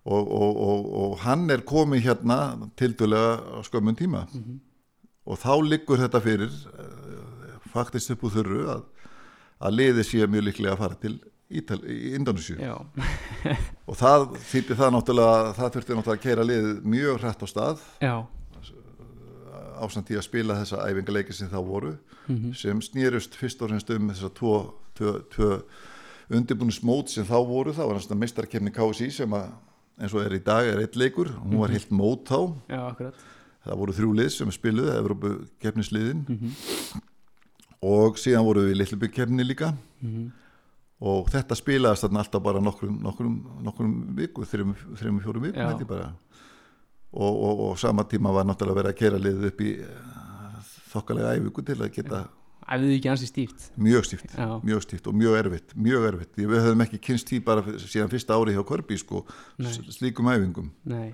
[0.06, 2.38] og, og, og, og hann er komið hérna
[2.78, 4.24] tildulega á skömmun tíma.
[4.32, 4.60] Mhm.
[5.26, 8.84] og þá liggur þetta fyrir uh, faktist upp úr þurru að,
[9.58, 11.16] að liði sé mjög líklega að fara til
[11.46, 12.72] Ítal, í Indonesia
[13.86, 17.84] og það þýtti það náttúrulega það þurfti náttúrulega að keira liðið mjög hrætt á stað.
[18.02, 18.14] Já,
[19.82, 21.96] ásamt í að spila þessa æfingarleiki sem þá voru
[22.28, 22.54] Mhm.
[22.54, 25.62] sem snýrust fyrst og reynst um þessar tvo, tvo, tvo
[26.30, 27.72] undirbúnismót sem þá voru.
[27.72, 29.52] Það var næsta meistarkefni KSI sem að
[30.00, 31.28] eins og er í dag er eitt leikur.
[31.44, 32.40] Hún var heilt mót þá.
[32.68, 33.12] Já,
[33.66, 36.50] það voru þrjú lið sem spiluði Evrópu kefnisliðin Mhm.
[37.82, 39.74] og síðan voru við Littlebyggj kefni líka.
[40.02, 40.30] Mhm.
[40.98, 45.86] og þetta spilaðist alltaf bara nokkrum, nokkrum, nokkrum viku, þreim, þreim fjórum viku held ég
[45.86, 46.14] bara
[47.12, 51.34] og, og, og sama tíma var náttúrulega verið að kera liðið upp í uh, þokkalega
[51.36, 52.24] æfingu til að geta
[52.66, 53.66] æfðu þið ekki ansi stíft?
[53.78, 54.48] Mjög stíft, Já.
[54.66, 58.34] mjög stíft og mjög erfitt mjög erfitt, við höfum ekki kynst því bara síðan fyrsta
[58.34, 59.22] ári hjá Korpi sko,
[59.94, 60.72] slíkum æfingum.
[60.90, 61.12] Nei,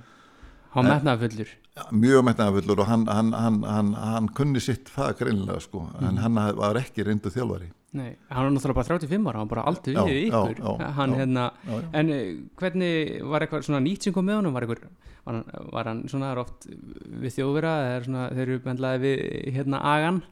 [0.73, 1.53] hann metnaði fullur
[1.93, 6.05] mjög metnaðafullur og hann, hann, hann, hann, hann kunni sitt fag reynilega sko, Mhm.
[6.09, 9.51] en hann haf- var ekki reyndu þjálfari nei, hann var náttúrulega bara 35 ára hann
[9.51, 11.19] bara aldrei við ykkur já, hann já.
[11.21, 11.89] hérna já, já.
[12.01, 12.29] En eh,
[12.61, 14.55] hvernig var eitthvað svona nýtt sem kom með honum?
[14.57, 14.85] Var, einhver,
[15.27, 17.75] var, hann, var hann svona oft við þjóðvera
[18.07, 20.23] svona þeir eru bendlaði við hérna agan?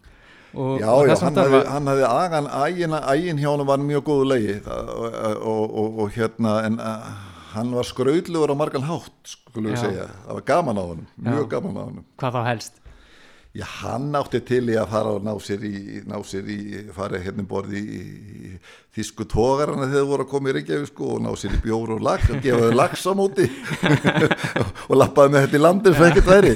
[0.51, 3.85] Og, Já, og já, hann hafði, var- hann hafði agan, ægin, ægin hjá hann var
[3.87, 7.13] mjög góðu legi og, og, og, og hérna, en uh,
[7.53, 11.47] hann var skraudlugur á margan hátt, skulum við segja, það var gaman á honum, mjög
[11.55, 12.05] gaman á honum.
[12.19, 12.80] Hvað þá helst?
[13.51, 16.59] Já, hann átti til í að fara og ná sér í, ná sér í
[16.95, 18.03] fara hérna um borði í,
[18.47, 18.51] í
[18.95, 21.97] þýsku tógarana þegar þeir voru að koma í Reykjavík sko og ná sér í bjór
[21.97, 23.49] og lax og gefa þau lax á móti.
[24.91, 26.55] Og lappaði með þetta í landir svo ekkert væri.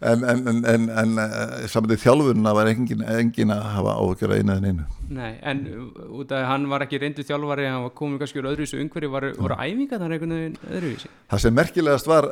[0.00, 4.32] En, en, en, en, en uh, saman því þjálfurina var engin, engin að hafa áhugjör
[4.32, 5.90] að einu en einu Nei, en uh,
[6.22, 9.26] út af hann var ekki reyndu þjálfari hann var komið kannski úr öðruvísu umhverju var,
[9.36, 11.12] voru æfingar þar einhvern veginn öðruvísi?
[11.28, 12.30] Það sem merkilegast var,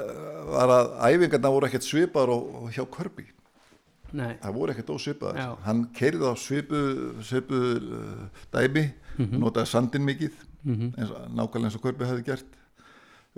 [0.49, 3.29] var að æfingarna voru ekkert svipar og, og hjá Körbi
[4.12, 5.37] Nei, það voru ekkert ósvipaðar.
[5.37, 5.49] Já.
[5.66, 6.79] hann keirði á svipu,
[7.23, 8.87] svipu uh, dæmi,
[9.38, 10.33] notaði sandin mikið
[10.64, 10.94] Mhm.
[10.99, 12.47] eins, og- nákvæmlega eins og Körbi hefði gert.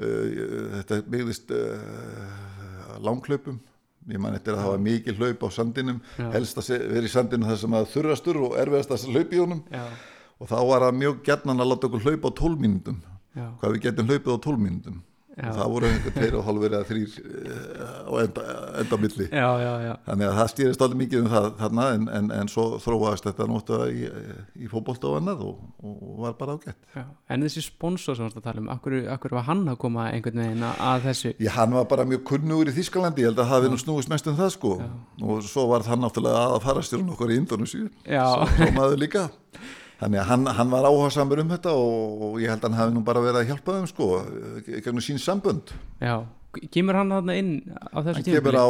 [0.01, 3.59] Uh, þetta byggðist uh, langhlaupum.
[4.09, 5.99] Ég man eftir að það var mikið hlaup á sandinum.
[6.17, 6.31] Já.
[6.33, 9.61] helst að vera í sandinum þar sem að þurrastur og erfiðast að hlaupa í honum.
[9.71, 9.85] Já,
[10.41, 12.97] og þá var það mjög gjarnan að láta okkur hlaupa á 12 mínútum.
[13.37, 14.97] Já, hvað við getum hlaupið á 12 mínútum.
[14.97, 15.05] Já.
[15.05, 15.10] og
[15.41, 18.45] það voru einhver tveir og hálfur eða þrýr uh, á enda,
[18.83, 19.27] enda milli.
[19.31, 19.93] Já, já, já.
[20.09, 23.47] þannig að það stýrist alveg mikið um það þarna en, en, en svo þróaðist þetta
[23.51, 24.03] nóttuða í,
[24.61, 26.91] í fótbolta og annað og, og var bara ágætt.
[27.31, 30.09] En þessi sponsor sem við varst að tala um, akkur, akkur var hann að koma
[30.11, 31.35] einhvern veginn að- að þessu?
[31.41, 34.11] Já, hann var bara mjög kunnugur í Þískalandi, ég held að það hafi nú snúist
[34.13, 34.75] mest um það sko.
[35.25, 39.29] Og svo var það náttúrulega að fara stjórn okkur í Indonesia svo, svo maður líka
[40.01, 42.97] þannig að hann, hann var áhersamur um þetta og, og ég held að hann hafi
[42.99, 44.11] nú bara verið að hjálpa þeim sko,
[44.71, 46.23] gegnum sín sambönd Já,
[46.75, 48.67] kemur hann þarna inn á þessu hann kemur á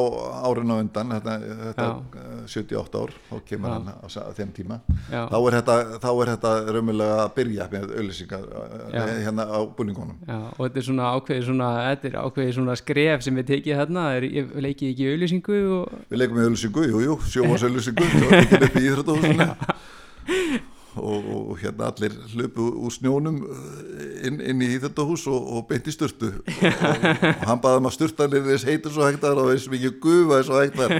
[0.50, 1.92] árin á undan þetta, þetta Já.
[2.20, 3.74] eh, 78 ár þá kemur Já.
[3.76, 5.22] hann á, á þeim tíma Já.
[5.30, 9.04] þá er þetta, þá er þetta raumulega að byrja með auðlýsingar Já.
[9.04, 11.70] eh, hérna á búningunum Já, og þetta er svona ákveðið svona,
[12.26, 16.40] ákveðið svona skref sem við tekið er, ég leikið ekki í auðlýsingu og við leikum
[16.40, 21.90] með auðlýsingu, jú, jú, sjómas auðlýsingu það var ekki upp í íþróttahúsinu og, og hérna
[21.90, 27.04] allir hlupu úr snjónum eh, inn, inn í íþróttahús og, og beint í styrtu og,
[27.04, 30.96] og hann baði maður styrtanir þess heitur svo hektar og þess mikið gufa svo hektar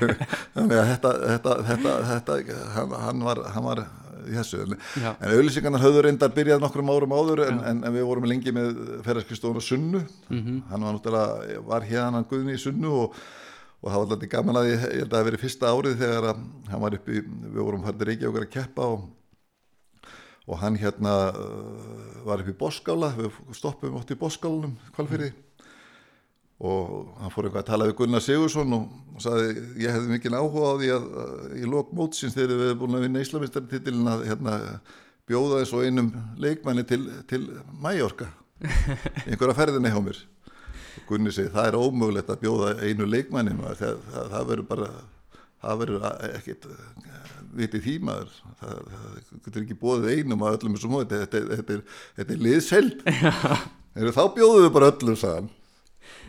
[0.54, 3.84] þannig að þetta, þetta, þetta, þetta hann, hann, var, hann var
[4.24, 4.62] þessu.
[4.64, 4.76] En,
[5.12, 8.78] en auðlýsingarnar höfðu reyndar byrjað nokkrum árum áður en, en, en við vorum lengi með
[9.06, 10.04] ferðarskristóðun og Sunnu.
[10.30, 10.60] Mhm.
[10.70, 13.18] hann var náttúrulega var hérna hann Guðni í Sunnu og,
[13.82, 16.00] og það var alltaf gaman að ég, ég held að það hafi verið fyrsta árið
[16.00, 19.04] þegar að hann var uppi, við vorum færði reykja okkur að keppa og,
[20.44, 25.32] og hann hérna uh, var upp í Boskála, við stoppum ótt í Boskálanum kvalfyrir
[26.64, 28.84] og hann fór eitthvað að tala við Gunnar Sigursson og,
[29.16, 29.48] og sagði
[29.82, 32.98] ég hefði mikil áhuga á því að, að í lok mótsins þegar við erum búin
[32.98, 34.54] að vinna Íslamistartitilin að hérna,
[35.28, 37.42] bjóða eins og einum leikmanni til, til
[37.82, 38.30] Mæjorka
[39.26, 40.20] einhverja ferðinni hjá mér.
[41.08, 44.90] Gunni segi það er ómögulegt að bjóða einu leikmanni það, það, það verður bara
[45.64, 46.68] það verður ekkit
[47.58, 48.36] vitið því maður.
[48.60, 51.20] Það, það getur ekki bóðið einum að öllum þessum móti.
[51.24, 53.04] Þetta, þetta, þetta, er- þetta er liðseld
[54.18, 55.50] þá bjóðum við bara öllum sagðan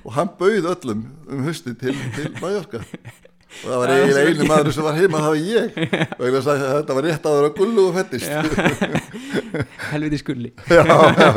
[0.06, 1.00] og hann bauð öllum
[1.34, 2.84] um husti til, til Mallorca
[3.56, 5.76] og það var eiginlega einu maður sem var heima það var ég.
[6.20, 8.32] Og ég sagði að þetta var rétt áður að gullu og fettist
[9.92, 10.52] helviti skulli.
[10.68, 11.30] já, já,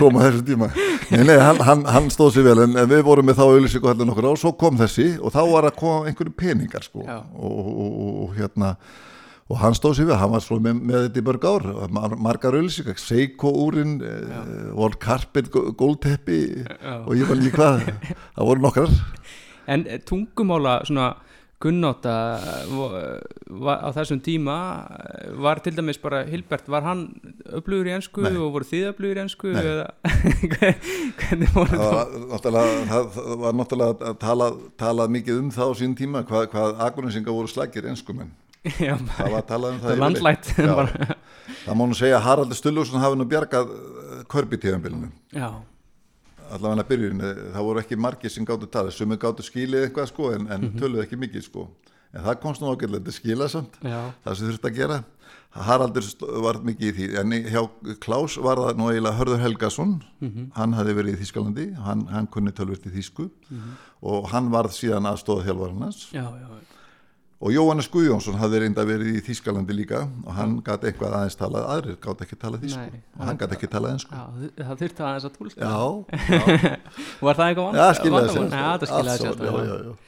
[0.00, 0.68] koma þessu tíma.
[1.12, 3.90] Nei, nei, hann, hann, hann stóð sér vel en, en við vorum með þá auðlýsingu
[3.92, 7.04] allir nokkur á og svo kom þessi og þá var að koma einhverju peningar sko.
[7.06, 8.72] Og, og, og, og hérna
[9.50, 12.14] og hann stóð sér vel, hann var svo með, með þetta í börg ár mar,
[12.22, 17.00] margar auðlýsingar, Seiko úrin uh, World Carpet gólteppi Já.
[17.02, 17.82] og ég var líka hvað
[18.36, 18.94] það voru nokkrar
[19.70, 21.12] En eh, tungumála svona
[21.60, 24.56] gunnáta eh, á þessum tíma
[24.96, 27.08] eh, var til dæmis bara Hilbert, var hann
[27.44, 28.32] öflugur í ensku Nei.
[28.40, 29.60] og voru þið öflugur í ensku Nei.
[29.60, 29.90] eða
[31.20, 33.18] hvernig voru það það?
[33.44, 37.52] var náttúrulega, að tala, talað mikið um það á sín tíma hvað, hvað aguninsingar voru
[37.52, 38.32] slækir enskumenn
[38.88, 40.48] Já, það var talað um það landlætt
[41.64, 43.70] það má nú segja að Haraldur Stullursson hafi nú bjargað
[44.32, 45.48] körbitíðanbílunum já,
[46.50, 47.22] allavega byrjun,
[47.54, 51.04] það voru ekki margir sem gáttu talið, sumi gáttu skilið eitthvað sko en, en töluðu
[51.04, 51.68] ekki mikið sko.
[52.10, 54.96] En það komst nú ágætlega til skila samt já, það sem þurfti að gera.
[55.54, 56.06] Haraldur
[56.42, 57.06] var mikið í því.
[57.20, 57.60] En hjá
[58.02, 59.92] Klaus var það nú eiginlega Hörður Helgason.
[60.56, 63.28] Hann hafði verið í Þískalandi hann, hann kunni tölvist í Þísku
[64.02, 66.50] og hann varð síðan aðstóða þjálfarinn hans já, já,
[67.40, 71.68] og Jóhannes Guðjónsson hafði reynda verið í Þískalandi líka og hann gæti eitthvað aðeins talað
[71.72, 74.24] aðrir gátt ekki talað þísku og hann gæti ekki talað einsku já,
[74.60, 75.70] það þurfti aðeins að tólka
[77.24, 77.80] Var það eitthvað vand?
[78.52, 79.34] já Allt sér.
[79.40, 79.98] Saman, já, já, já.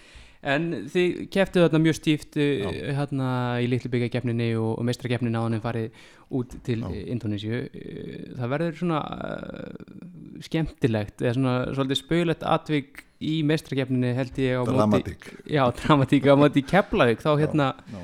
[0.53, 2.65] En þið keftu þarna mjög stíft uh,
[2.99, 3.27] hérna
[3.63, 6.01] í litlu byggjakefninni og, og meistrakeppnin á hann farið
[6.35, 6.81] út til.
[7.15, 14.41] Indonésiu Uh, það verður svona uh, skemmtilegt eða svona svolítið spögulegt atvik í meistrakeppninni held
[14.43, 18.03] ég á dramatík móti já, dramatík á móti Keflavík þá hérna já.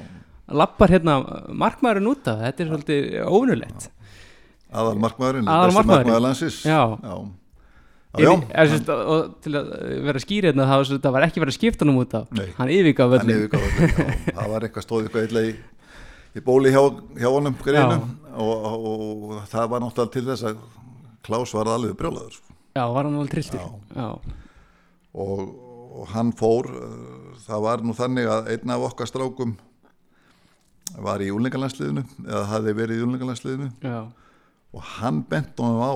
[0.61, 1.19] lappar hérna
[1.51, 3.91] markmaðurinn út af þetta er svolítið ónulegt
[4.69, 6.81] aðal markmaðurinn, Aðal besti markmaður landsins Já.
[7.03, 7.15] já.
[8.19, 9.67] Já, er, sérst, og til að
[10.07, 12.47] vera skýrið hérna þá þetta var ekki verið að skipta hann út af Nei.
[12.57, 13.25] hann yfirgaf já.
[14.39, 15.53] það var eitthvað stóð eitthvað illa í,
[16.33, 16.81] í bóli hjá,
[17.21, 17.59] hjá honum
[18.39, 20.61] og, og, og það var náttúrulega til þess að
[21.29, 22.55] Klaus var alveg brjólaður sko.
[22.73, 23.61] já, var hann alveg trilltur
[23.93, 24.09] Já.
[25.15, 25.43] Og,
[26.03, 29.57] og hann fór uh, það var nú þannig að einn af okkar strákum
[30.99, 35.93] var í úlingalandsliðinu eða hafði verið í úlingalandsliðinu og hann bent honum á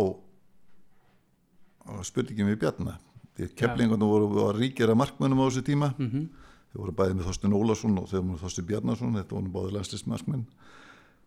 [1.92, 2.98] og spurningin við Bjarna.
[3.32, 5.88] Því að keflingarnir voru, voru ríkjara markmönnum á þessu tíma.
[5.98, 6.28] Mhm,
[6.72, 9.16] þau voru bæðið með Þorstin Ólason og þau voru með Þorstin Bjarnason.
[9.18, 10.44] Þetta voru báðið landslismarkmenn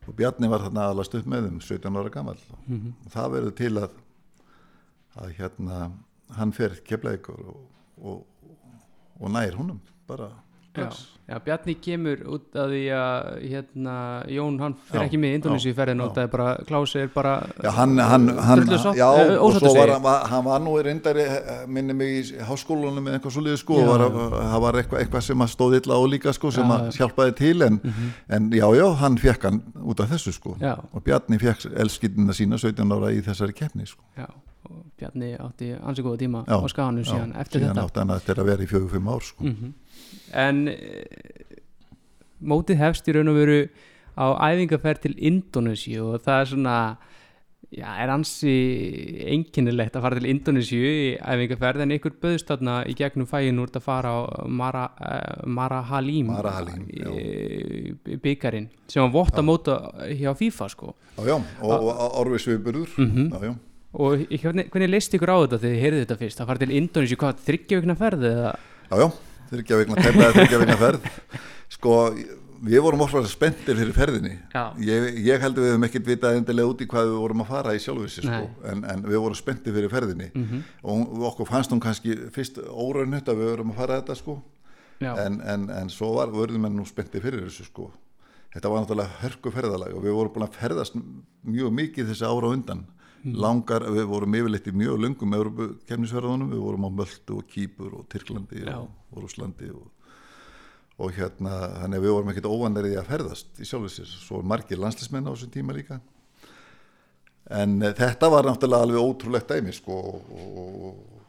[0.05, 2.91] og Bjarni var þarna aðalast upp með þeim 17 ára gammal mhm.
[3.05, 3.95] og það verður til að
[5.15, 5.79] að hérna
[6.35, 7.63] hann fer kefleikur og,
[8.01, 8.25] og,
[9.19, 10.31] og nær húnum bara
[10.75, 10.89] já,
[11.27, 13.93] já, Bjarni kemur út af því að hérna,
[14.27, 16.05] Jón hann fyrir Já, ekki með Indonési já, ferðin já.
[16.09, 18.63] út af bara Klási er bara Já, hann, hann, hann,
[18.97, 23.07] já, eh, og svo var hann, hann var nú reyndari, eh, minni mig í háskólanum
[23.07, 24.05] með eitthvað svo liður sko, var,
[24.35, 26.87] það var eitthvað, eitthvað sem að stóð illa á líka sko, sem að já.
[26.89, 26.97] Mhm.
[26.99, 27.79] hjálpaði til en,
[28.29, 30.57] en já, já, hann fekk hann út af þessu sko.
[30.91, 34.03] Og Bjarni fekk elskitnina sína 17 ára í þessari keppni sko.
[34.19, 34.27] Já,
[34.69, 37.85] og Bjarni átti ansi góða tíma Já, á skanum já, síðan eftir síðan þetta.
[37.89, 39.43] átti hann er að vera í fjögur, fimm ár sko.
[39.43, 39.73] Mm
[40.35, 40.75] en e,
[42.43, 43.59] mótið hefst í raun og veru
[44.19, 46.77] á æfingaferð til Indonési og það er svona
[47.75, 48.51] Já, er ansi
[49.25, 53.71] einkennilegt að fara til Indonésiu í æfingarferð en ykkur böðst þarna í gegnum fæin úr
[53.73, 57.09] að fara á Mara, uh, Mara Halim Mara Halim, já.
[58.21, 59.77] byggarinn sem var vott að móta
[60.13, 60.93] hjá FIFA sko.
[61.17, 63.31] Já, já, og, og Orvis viðburður Mhm.
[63.33, 63.55] Já, já
[63.95, 66.41] og hvernig, hvernig leist ykkur á þetta þegar þið heyrðu þetta fyrst?
[66.41, 68.55] Að fara til Indonésiu, hvað, þryggjavíkna ferð eða?
[68.89, 69.07] Já, já,
[69.51, 71.07] þryggja vegna tæmlega þryggja vegna ferð.
[71.75, 71.93] Sko,
[72.65, 74.33] við vorum ofslega spenntir fyrir ferðinni.
[74.85, 77.75] Ég, ég heldur við hefum ekkert vitað endilega út í hvað við vorum að fara
[77.75, 78.41] í sjálfvísi sko.
[78.71, 80.31] En, en við vorum spenntir fyrir ferðinni.
[80.35, 80.63] Mhm.
[80.83, 84.39] og okkur fannst hún kannski fyrst óraunut að við vorum að fara þetta sko.
[85.03, 87.91] En, en, en svo var vörðum menn nú spenntir fyrir þessu sko.
[88.55, 90.93] þetta var náttúrulega hörku ferðalag og við vorum búin að ferðast
[91.43, 92.85] mjög mikið þessi ára undan
[93.33, 98.07] langar, við vorum yfirleitt í mjög löngum Európa-kemnisverðunum, við vorum á Möldu og Kýpur og
[98.11, 98.77] Tyrklandi Já.
[98.77, 99.87] og, Rúslandi og,
[101.01, 104.41] og hérna, þannig að við vorum ekkert óvanir í að ferðast í sjálfur sér, svo
[104.41, 105.99] var margir landslismenn á þessum tíma líka.
[107.55, 111.25] En e, þetta var náttúrulega alveg ótrúlegt dæmi sko og, og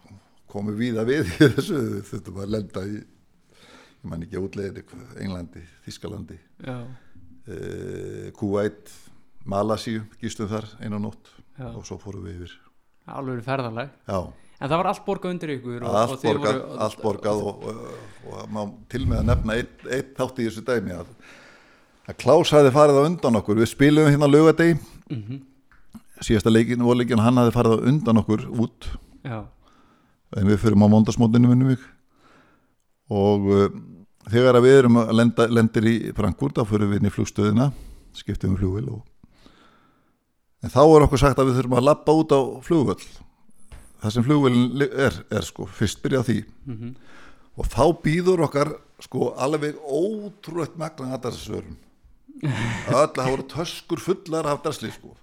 [0.53, 5.65] komum við að við í þessu, var að lenda í ég man ekki útlegið Englandi,
[5.87, 6.77] Þískalandi já,
[7.49, 8.93] e, Kuwait
[9.47, 11.69] Malasíu, gístum þar einu nótt Já.
[11.73, 12.53] og svo fórum við yfir.
[13.07, 13.91] Alveg ferðalag.
[14.11, 14.21] Já,
[14.57, 17.65] En það var allt borgað undir ykkur og, allt og borgað, voru- allt borgað og,
[18.57, 21.11] og, til með að nefna eitt, eitt þátt í þessu dæmi að,
[22.09, 23.61] að Klaus hafði farið á undan okkur.
[23.61, 24.79] Við spilum hérna lögadegi
[25.13, 25.43] Mhm,
[26.25, 28.89] síðasta leikin, vorleikin, hann hafði farið á undan okkur út.
[29.29, 31.85] En við fyrir á móndasmótinu minnum við.
[33.13, 33.69] Og uh,
[34.33, 37.69] þegar að við erum að lenda, lendir í Frankfurt þá fyrir við inn í flugstöðina
[38.17, 39.05] skiptum við flugvel og
[40.67, 43.07] en þá er okkur sagt að við þurfum að lappa út á flugvöll.
[44.03, 46.41] Það sem flugvelin er, er sko fyrst byrja því.
[46.67, 46.97] Mhm,
[47.57, 51.77] og þá býður okkar sko alveg ótrúlegt magna aðdarsvörun
[52.97, 55.15] öll að voru töskur fullar af darsli sko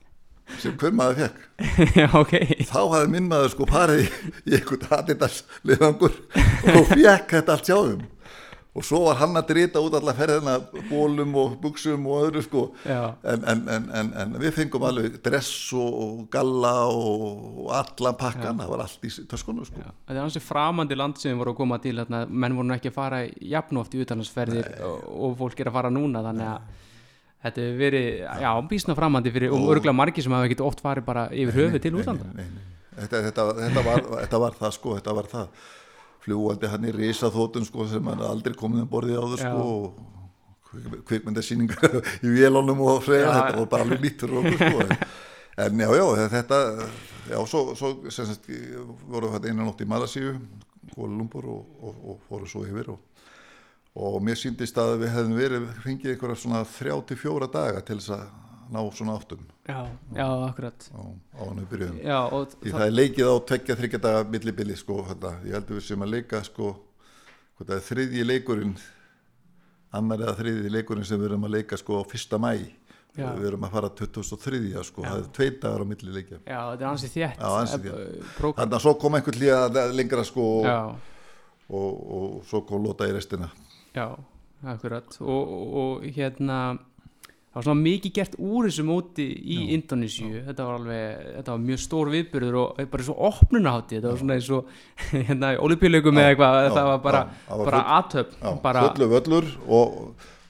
[0.60, 2.34] sem hver maður fekk já, ok.
[2.68, 4.08] Þá hafði minn maður sko farið í,
[4.50, 6.18] í einhvern Adidas liðangur
[6.74, 8.04] og fekk þetta allt sjáðum
[8.74, 10.56] og svo var hann að drita út alla ferðina
[10.90, 12.64] bólum og buksum og öðru sko.
[12.90, 17.28] Já, en, en, en, en, en við fengum alveg dress og, og galla og,
[17.66, 19.84] og allan pakkan, það var allt í töskunum sko.
[19.84, 19.92] Já.
[20.08, 22.98] Það er hansi framandi land sem voru að koma til þarna, menn voru ekki að
[22.98, 23.22] fara
[23.54, 26.82] jafnóft í utanlandsferðir og, og fólk er að fara núna þannig að
[27.44, 28.10] þetta hefur verið,
[28.42, 31.84] já, bísna framandi fyrir og örgulega margir sem hafa ekkert oft farið bara yfir höfuð
[31.84, 32.30] til útlanda.
[32.34, 32.70] nei, nei.
[32.94, 35.72] Þetta, þetta, þetta, var, þetta var það sko þetta var það
[36.24, 39.52] fljúandi hann í risaþótun sko sem hann aldrei komið um borðið áður Já.
[39.52, 40.12] sko og
[41.08, 44.86] kvikmyndasýningar í vélónum og freyja, Já, þetta var bara alveg nýtt fyrir okkur sko
[45.64, 46.60] en, já, já, þetta
[47.30, 48.50] já, svo, svo sagt
[49.06, 50.38] voru þetta einan nótt í Malasíu
[50.94, 53.28] Kuala Lumpur og, og, og fóru svo yfir og,
[53.94, 58.00] og mér síndist að við hefðum verið fengið einhverja svona þrjá til fjóra daga til
[58.00, 58.26] þess að
[58.74, 60.90] ná svona áttum Já, já, akkurat.
[60.92, 61.02] Á,
[61.40, 62.00] á hann við byrjuðum.
[62.04, 65.80] Já, og Því það er leikið á tveggja þryggja daga millibili sko, þetta, ég heldur
[65.80, 66.72] við sem að leika sko,
[67.56, 68.76] hvað það er þriðji leikurinn
[69.94, 72.52] annar eða þriðji leikurinn sem við erum að leika sko á fyrsta mæ
[73.14, 73.28] Já.
[73.38, 76.84] við erum að fara 2003 sko, það er tveit dagar á milli leikja Já, þetta
[76.84, 77.44] er ansið þétt.
[77.94, 80.80] Eh, þannig að svo kom einhvern líða lengra sko og, Já,
[81.70, 83.52] og, og, svo kom lóta í restina.
[83.94, 84.08] Já,
[84.66, 85.20] akkurat.
[85.22, 86.58] Og, og, og hérna
[87.54, 91.66] það var svona mikið gert úr þessu móti í Indonésiu, þetta var alveg þetta var
[91.68, 94.72] mjög stór viðbyrður og bara svo opnunahátti, þetta var svona eins og
[95.30, 99.52] hérna, olípíuleikum eða eitthvað, já, þetta var bara, já, bara aðtöp Já, bara, fullu völlur
[99.68, 100.00] og,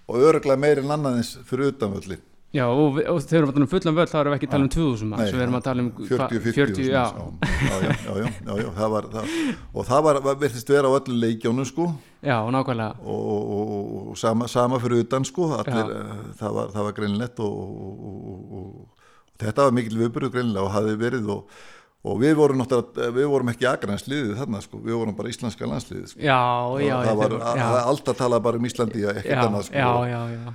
[0.07, 3.55] og öruglega meiri en annaðins fyrir utan völlin já, og, og þegar við erum að
[3.57, 5.43] tala um fullan völl þá erum við ekki að tala um 2000 manns, Nei, við
[5.45, 7.25] erum að tala um hva- 40-50 40, já, já,
[7.63, 9.35] já, já, já, já, já, það var það,
[9.73, 11.87] og það var, virtist vera á öllu leikjónu sko.
[12.23, 13.03] Já, nákvæmlega.
[13.03, 16.01] Og, og, og, og sama, sama fyrir utan sko allir, Já.
[16.05, 20.33] eh, það var, það var greinlegt og, og, og, og, og þetta var mikil viðbyrðu
[20.37, 21.57] greinlega og hafði verið og,
[22.03, 26.21] og við vorum við vorum ekki agransliðið þarna sko, við vorum bara íslenska landsliðið sko.
[26.23, 26.39] Já,
[26.85, 29.75] já, það ég var, já, alltaf talað bara um Íslandi ekkert já, annað sko.
[29.81, 30.53] já, já, já,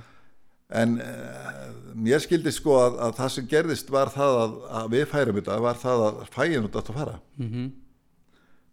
[0.69, 1.59] en uh,
[1.97, 5.59] mér skildi sko að, að það sem gerðist var það að, að við færum þetta
[5.65, 7.67] var það að fæin út að fara mhm,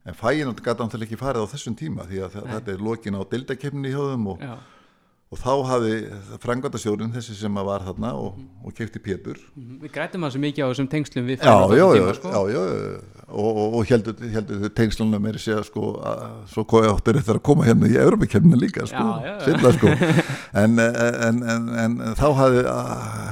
[0.06, 2.48] en fæin út gæti náttúrulega ekki farið á þessum tíma því að Nei.
[2.54, 4.54] þetta er lokin á deildakefni í hjóðum og, já,
[5.32, 5.94] og þá hafi
[6.44, 9.80] frangvandastjórin þessi sem að var þarna og, og kefti Pétur mhm.
[9.87, 11.96] við grætum það svo mikið á þessum tengslum við já, færum á já, þessum já,
[11.96, 12.35] tíma, sko.
[12.37, 16.89] já, já, og, og, og heldur, heldur tengslunum er að segja sko að svo hvað
[16.93, 19.45] áttur þetta að koma hérna í Europakefni líka sko, Já, já, já.
[19.45, 19.89] seinna, sko.
[20.62, 22.27] En, en, en, en þá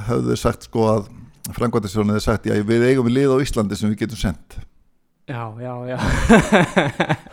[0.09, 1.07] hafðu sagt sko að
[1.55, 4.57] frangvandastjórin hefði sagt já við eigum við lið á Íslandi sem við getum sendt
[5.25, 5.97] já, já, já,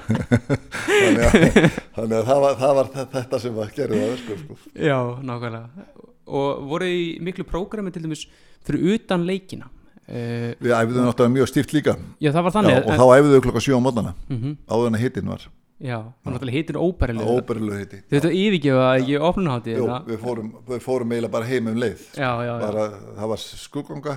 [0.07, 1.37] þannig að,
[1.97, 4.59] þannig að það, var, það var þetta sem var gerði það sko, sko.
[4.79, 4.97] já,
[5.29, 5.87] nákvæmlega
[6.33, 8.25] og voru í miklu prógrami til dæmis
[8.65, 9.69] fyrir utan leikina
[10.13, 11.97] við æfðum náttúrulega mjög stíft líka.
[12.21, 14.91] Já það var Já, þannig og þá æfðum við klokka 7 á mótana mm áður
[14.91, 15.47] en að hittin var.
[15.83, 20.53] Já, var náttúrulega hittir óbærilega óbærilegu hitti þau þetta yfirgefa ekki opnunhátti Jú, við fórum,
[20.69, 22.05] við fórum eiginlega bara heim um leið.
[22.15, 22.85] Já, já, já, bara,
[23.19, 24.15] það var skugganga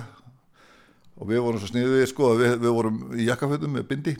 [1.16, 4.14] og við vorum svo sniðið sko, við, við vorum í jakkafötum með bindi.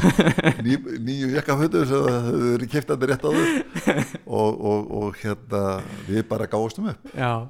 [0.66, 3.54] Ný, nýju jakkafötum hefur verið kiftandi rétt áður.
[4.34, 5.60] Og, og, og hérna
[6.08, 7.10] við bara gáðustum upp.
[7.14, 7.46] Já.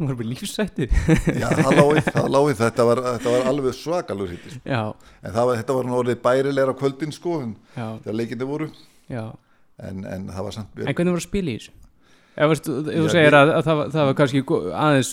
[0.00, 0.88] Það var bara lífsætti
[1.42, 4.62] já, það lági, það lági þetta, var, þetta var alveg svakalur hitti sko.
[4.64, 4.82] já,
[5.22, 8.48] en það var, þetta var nú orðið bærilegra á kvöldin sko, en já, þegar leikindi
[8.48, 8.70] voru.
[9.10, 9.24] Já.
[9.80, 11.76] En, en það var samt En hvernig voru að spila í þessu?
[12.40, 14.40] Ef veist, þú þú Já, segir að, að það, það var kannski
[14.80, 15.08] aðeins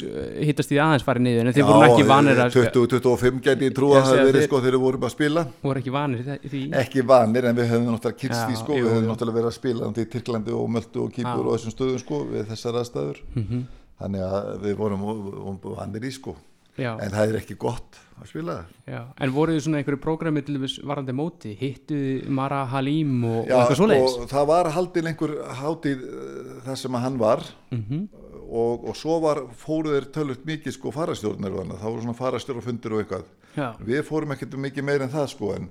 [0.47, 3.89] hittast í aðeins farið niður en þið voru ekki vanir að 20-25 gæti ég trú
[3.89, 5.43] Ég að það verið sko þegar við vorum að spila.
[5.63, 6.61] Voru ekki vanir því?
[6.83, 9.49] Ekki vanir en við höfum náttúrulega kynst Já, því sko, jú, við höfum náttúrulega verið
[9.49, 11.47] að spila í Tyrklandi og Möldu og Kýpur Já.
[11.49, 13.21] og þessum stöðum sko við þessar aðstæður.
[13.33, 13.65] Mhm.
[14.01, 15.07] Þannig að við vorum,
[15.77, 16.35] vanir í sko.
[16.77, 18.99] Já, en það er ekki gott að spila já.
[19.17, 23.49] En voru þið svona einhverju prógrami til þess varandi móti hittuð Mara Halim og, og
[23.49, 24.13] Já, eitthvað svoleiðis?
[24.13, 27.43] sko, það var haldin einhver hátíð uh, þar sem hann var.
[27.73, 28.03] Mhm.
[28.47, 33.01] og, og svo var, fóru þeir tölvöld mikið sko farastjórnir það voru svona farastjórnafundir og
[33.03, 33.25] eitthvað.
[33.57, 35.67] Já, við fórum ekkert mikið meir en það sko en,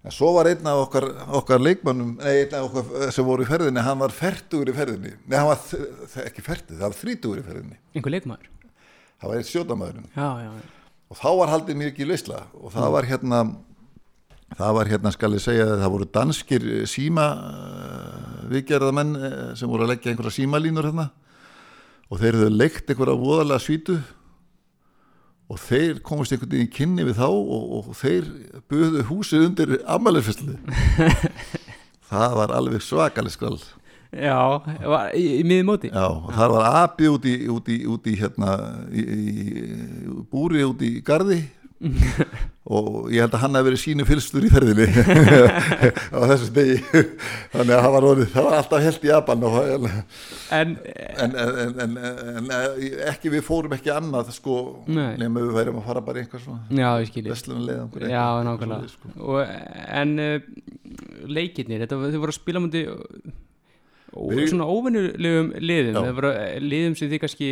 [0.00, 1.06] en svo var einn af okkar,
[1.40, 4.76] okkar leikmannum, nei einn af okkar eh, sem voru í ferðinni, hann var fertugur í
[4.76, 5.12] ferðinni.
[5.28, 7.80] Nei hann var ekki fertugur, það var þrítugur í ferðinni.
[7.94, 8.52] Einhver leikmaður?
[9.20, 10.62] Það var eitt sjótamæðurinn
[11.10, 12.44] og þá var haldið mikið lausla.
[12.54, 13.40] Og það var hérna
[14.56, 19.12] það var hérna skal ég segja að það voru danskir eh, síma uh, viðgerðamenn
[19.58, 21.10] sem voru að leggja einhverja símalínur hérna.
[22.10, 23.98] Og þeir höfðu leikt einhverja voðalega svítu
[25.50, 28.30] og þeir komast einhvern veginn kynni við þá og, og þeir
[28.70, 30.56] buðu húsið undir ammælisfestli
[32.10, 33.60] það var alveg svakalig skrall
[34.10, 34.34] Já,
[34.90, 38.08] var, í, í miði móti Já, og þar var api út í, út í, út
[38.10, 38.56] í hérna,
[40.32, 41.44] búri út í garði
[42.76, 44.84] og ég held að hann hafi verið sínu fylstur í ferðinni
[46.16, 46.74] á þessu degi.
[47.54, 49.88] Þannig að það var, orðið, það var alltaf held í apan og, en,
[50.60, 50.74] En,
[51.24, 51.96] en, en, en,
[52.36, 52.50] en
[53.08, 54.58] ekki við fórum ekki annað sko,
[54.90, 56.60] nema við værum að fara bara í einhver svona
[58.12, 58.92] já, nákvæmlega.
[58.92, 59.14] Sko.
[59.24, 59.56] og,
[60.02, 60.38] En uh,
[61.32, 62.84] leikirnir, þetta, þið voru að spila múti
[64.10, 67.50] Við- svona óvennulegum liðum það voru eh, liðum sem þið kannski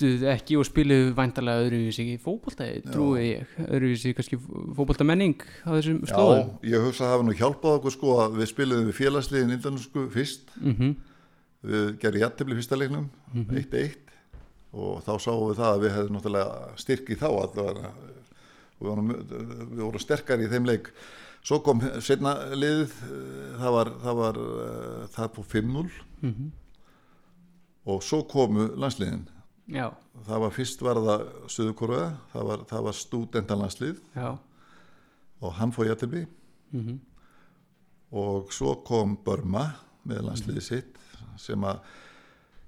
[0.00, 3.50] þekktuð ekki og spiluðu væntalega öðruvísi í fótboltaði, trúi ég.
[3.68, 4.38] Öðruvísi kannski
[4.76, 5.36] fótboltamenning
[5.66, 6.50] á þessum Já, slóðum.
[6.64, 10.06] ég hugsa að það hafa nú hjálpað okkur sko að við spiluðum við félagsliðin indansku
[10.14, 10.52] fyrst.
[10.60, 10.96] Mm
[11.60, 13.96] við gerum jættibli fyrsta leiknum 1-1
[14.72, 17.90] og þá sáum við það að við hefðum náttúrulega styrk í þá allavega.
[18.80, 20.88] Við vorum, við vorum sterkar í þeim leik.
[21.44, 25.84] Svo kom setna liðið eh, það var það, var, eh, það fór 5-0
[26.22, 26.48] Mhm.
[27.92, 29.26] og svo komu landsliðin
[29.70, 29.86] Já,
[30.26, 34.30] það var fyrst var það Suðurkóruða það var, var stúdendalandslið já.
[35.40, 36.26] Og hann fór jættibli
[36.74, 36.98] mm
[38.10, 39.68] og svo kom Burma
[40.08, 40.96] með landsliði sitt
[41.38, 41.78] sem að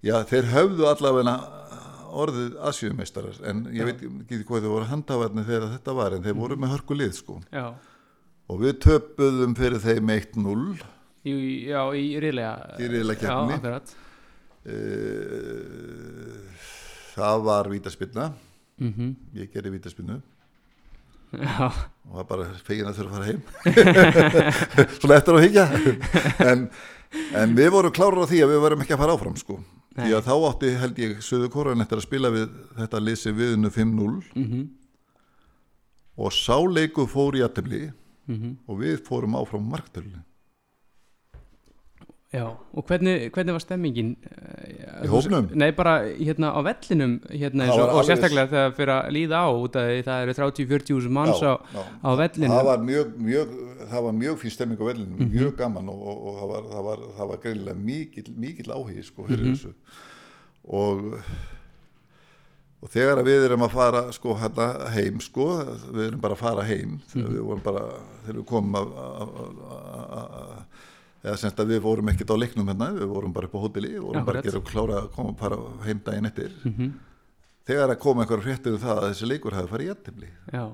[0.07, 1.35] já, þeir höfðu allavega
[2.13, 6.37] orðið asjumeistarar en ég veit ekki hvað þau voru handhafarnir þegar þetta var en þeir
[6.39, 7.39] voru með hörku lið sko.
[7.51, 7.73] Já,
[8.53, 10.55] og við töpuðum fyrir þeim 1-0
[11.27, 11.35] í,
[11.73, 13.53] já, í riðlega Í riðlakeppninni.
[13.53, 13.95] Já, akkurat.
[14.63, 16.39] Eh,
[17.15, 18.33] það var vítaspilna
[18.81, 20.21] mm ég gerði vítaspilnu
[21.33, 23.43] og var bara fegin að þurfa að fara heim.
[25.01, 25.65] Svona eftir að higgja
[26.51, 26.67] en,
[27.41, 29.57] en við vorum klárar á því að við varum ekki að fara áfram sko.
[29.93, 30.07] Nei.
[30.07, 32.47] því að þá átti held ég Suður Kóran eftir að spila við
[32.79, 34.63] þetta lýsi viðinu 5-0 mm
[36.23, 38.57] og sáleiku fór í aðtefli -hmm.
[38.69, 40.21] og við fórum áfram marktölu
[42.33, 45.51] Já, og hvernig, hvernig var stemmingin eh, Í hópnum?
[45.53, 49.77] Nei, bara hérna á vellinum hérna, og, og sérstaklega þegar fyrir að líða á út
[49.77, 51.53] að það eru 30-40 manns á,
[52.01, 53.53] á vellinu það var mjög, mjög
[53.93, 55.29] það var mjög fín stemming á vellinu Mhm.
[55.35, 59.05] mjög gaman og, og, og það var, það var, það var greinilega mikill, mikill áhugi
[59.11, 59.53] sko fyrir Mhm.
[59.53, 59.75] þessu
[60.73, 61.19] og
[62.83, 65.45] og þegar við erum að fara sko hérna heim sko
[65.93, 67.37] við erum bara að fara heim þegar Mhm.
[67.37, 67.85] við vorum bara
[68.25, 68.89] þegar við komum að
[71.23, 73.93] eða semst að við vorum ekkert á leiknum hérna við vorum bara upp á hóteli,
[73.95, 74.47] við vorum bara Akkurat.
[74.47, 76.55] að gera klára að koma bara heim daginn eftir.
[76.65, 76.93] Mhm.
[77.67, 80.65] þegar að koma einhverja fréttir um það að þessi leikur hafi farið Já,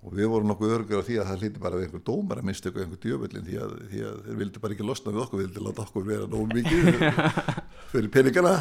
[0.00, 2.46] og við vorum nokkuð örgur á því að það hlýtti bara við einhver dómar að
[2.48, 3.56] minnstu einhver djöfullin því
[3.90, 6.46] því að þeir vildi bara ekki losna við okkur við vildi láta okkur vera nógu
[6.54, 6.88] mikið
[7.92, 8.54] fyrir peningana.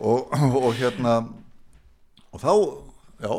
[0.00, 1.14] Og, og hérna
[2.32, 2.52] og þá
[3.20, 3.32] já,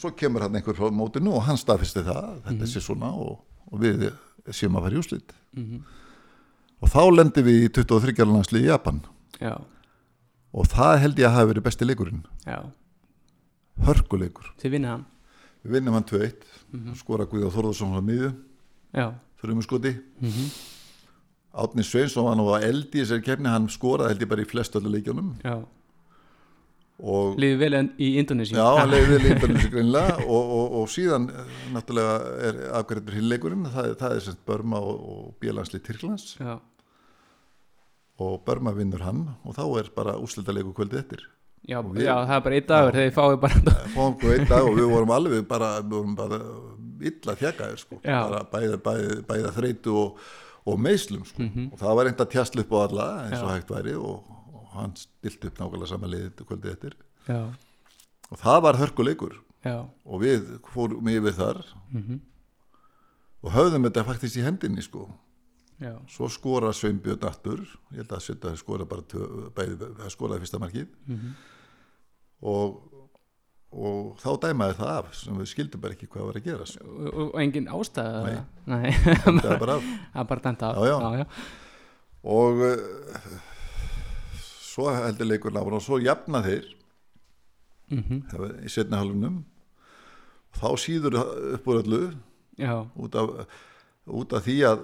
[0.00, 3.38] svo kemur hann einhver frá mótinu og hann staðfisti það þetta sé svona og,
[3.70, 4.08] og við
[4.48, 5.82] séum að fara í úslit Mhm.
[6.82, 8.24] og þá lendi við í 23.
[8.24, 9.00] landslið í Japan.
[9.40, 9.60] Já,
[10.54, 12.24] og það held ég að hafi verið besti leikurinn.
[12.46, 12.64] Já.
[13.84, 14.50] Hörkuleikur
[15.64, 16.94] við vinnum hann 2-1 Mhm.
[16.96, 18.34] skora Guðjá Þórðarsson á miðju.
[18.94, 19.98] Já, þrjum skoti.
[20.20, 20.50] Mm
[21.52, 24.46] Átni Sveinsson var nú að eldi í þessari kefni hann skoraði held ég bara í
[24.46, 25.34] flest öllu leikjunum.
[25.42, 25.64] Já
[27.02, 30.88] og liðið vel í Indonési já, hann leiði vel í Indonesia greinlega og, og, og
[30.92, 32.16] síðan eh, náttúrulega
[32.50, 36.34] er afgrættur hinleikurinn það, það er sem Börma og, og Bílandsli Tyrklands.
[36.40, 36.58] Já,
[38.20, 41.22] og Börma vinnur hann og þá er bara úslita leiku kvöldið eftir.
[41.68, 44.46] Já, við- já, það er bara einn dagur þegar þið fáið bara fáum við einn
[44.48, 46.38] dag og við vorum alveg bara, við vorum bara
[47.10, 48.18] illa þjakaðir sko, Já.
[48.28, 50.18] bara bæða, bæða, bæða þreytu og,
[50.68, 51.46] og meðslum sko.
[51.72, 53.46] og það var reynd að tjastla upp á alla eins og.
[53.48, 53.54] Já.
[53.56, 54.34] hægt væri og,
[54.70, 56.96] og hann stilt upp nákvæmlega sama liðið kvöldið eftir.
[57.26, 57.40] Já,
[58.30, 59.34] og það var hörkuleikur
[59.66, 61.58] já, og við fórum yfir þar
[61.90, 62.20] mhm,
[63.42, 65.08] og höfðum þetta faktist í hendinni sko.
[65.80, 67.62] Já, svo skora Sveinbjörn aftur.
[67.94, 70.90] Ég held að Sveinbjörn skora bara bæði, skoraði fyrsta markið.
[71.08, 71.30] Mhm,
[72.50, 72.76] og,
[73.72, 76.84] og þá dæmaði það af sem við skildum bara ekki hvað var að gera sko.
[76.84, 78.42] og, og, engin ástæða Nei.
[78.70, 78.92] Nei.
[79.40, 79.78] það bara
[80.34, 80.76] bara dæmt af.
[80.76, 80.96] Já, já.
[81.00, 81.26] já, já.
[82.36, 83.49] og uh,
[84.70, 86.68] svo heldur leikur náður og svo jafna þeir
[88.30, 89.40] það var í setna halvunum
[90.60, 91.18] þá síður
[91.56, 92.00] upp úr öllu
[93.02, 93.46] út af,
[94.06, 94.82] út af því að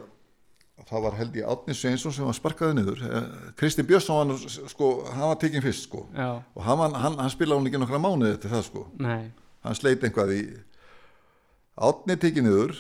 [0.87, 3.01] það var held ég Átni Sveinsson sem var sparkaði niður.
[3.09, 6.03] Eh, Kristinn Björnsson var sko, hann var tekinn fyrst sko.
[6.13, 8.83] Já, og hann, hann, hann spilaði hún ekki nokkra mánuði eftir það sko.
[9.01, 9.31] Nei.
[9.65, 10.43] Hann sleit einhvað í
[11.89, 12.77] Átni tekinn niður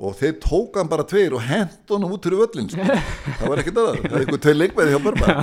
[0.00, 2.86] og þeir tók hann bara tveir og hent honum út fyrir völlin sko.
[3.40, 5.34] það var ekkert aðað, það er einhver tveir leikmæði hjá Börma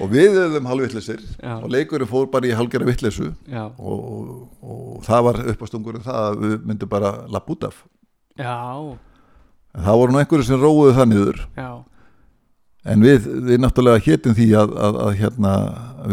[0.00, 1.54] og við erum halvvillisir Já.
[1.62, 4.28] og leikurinn fór bara í halgjara villisu já, og, og,
[4.62, 7.82] og það var uppastungurinn það að við myndum bara lapp út af.
[8.38, 8.56] Já,
[9.74, 11.40] en það voru nú einhverju sem róuðu það niður.
[11.56, 11.70] Já,
[12.92, 15.52] en við, við náttúrulega hétum því að, að, að hérna,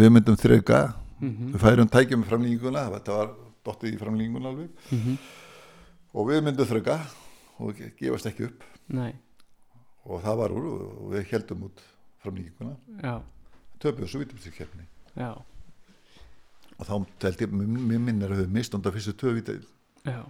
[0.01, 0.81] við myndum þrauka.
[1.19, 3.31] Mhm, við færum tækjum framlýninguna þetta var
[3.67, 4.69] dottið í framlýninguna alveg.
[4.95, 5.17] Mhm,
[6.15, 6.99] og við myndum þrauka.
[7.59, 8.61] Og ge- gefast ekki upp.
[8.95, 9.09] Nei.
[10.07, 11.81] Og það var úr og við heldum út
[12.23, 13.17] framlýninguna já,
[13.83, 14.21] töpuðu svo
[15.19, 15.29] já,
[16.79, 16.93] og þá
[17.25, 19.55] held ég, mér minnir að við mistanda fyrstu tvö vita
[20.07, 20.21] já.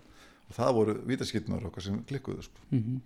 [0.49, 2.63] Og það voru vítaskiptunar okkar sem klikkuðu sko.
[2.73, 2.99] mhm.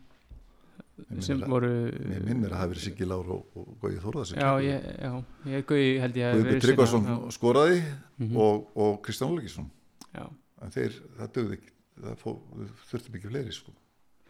[1.09, 1.69] Mér sem minnir voru
[2.05, 3.67] mér minnir að það hafi verið Siggi Lár og, og
[4.03, 5.11] Þórða sem já, ég, já,
[5.51, 7.79] ég gauði held ég að Guðbjörn Tryggvason skoraði
[8.21, 8.37] Mhm.
[8.37, 9.33] og, og Kristján
[10.13, 10.25] já,
[10.61, 11.71] en þeir, það dögði ekki
[12.03, 12.15] það
[12.91, 13.73] þurftum ekki fleiri sko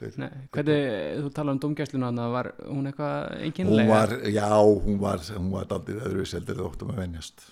[0.04, 0.84] þeir, nei, hvernig,
[1.24, 4.48] þú tala um domgæsluna þannig að var hún eitthvað var, já,
[4.88, 7.46] hún var hún var daldið öðru seldir það óttum að venjast.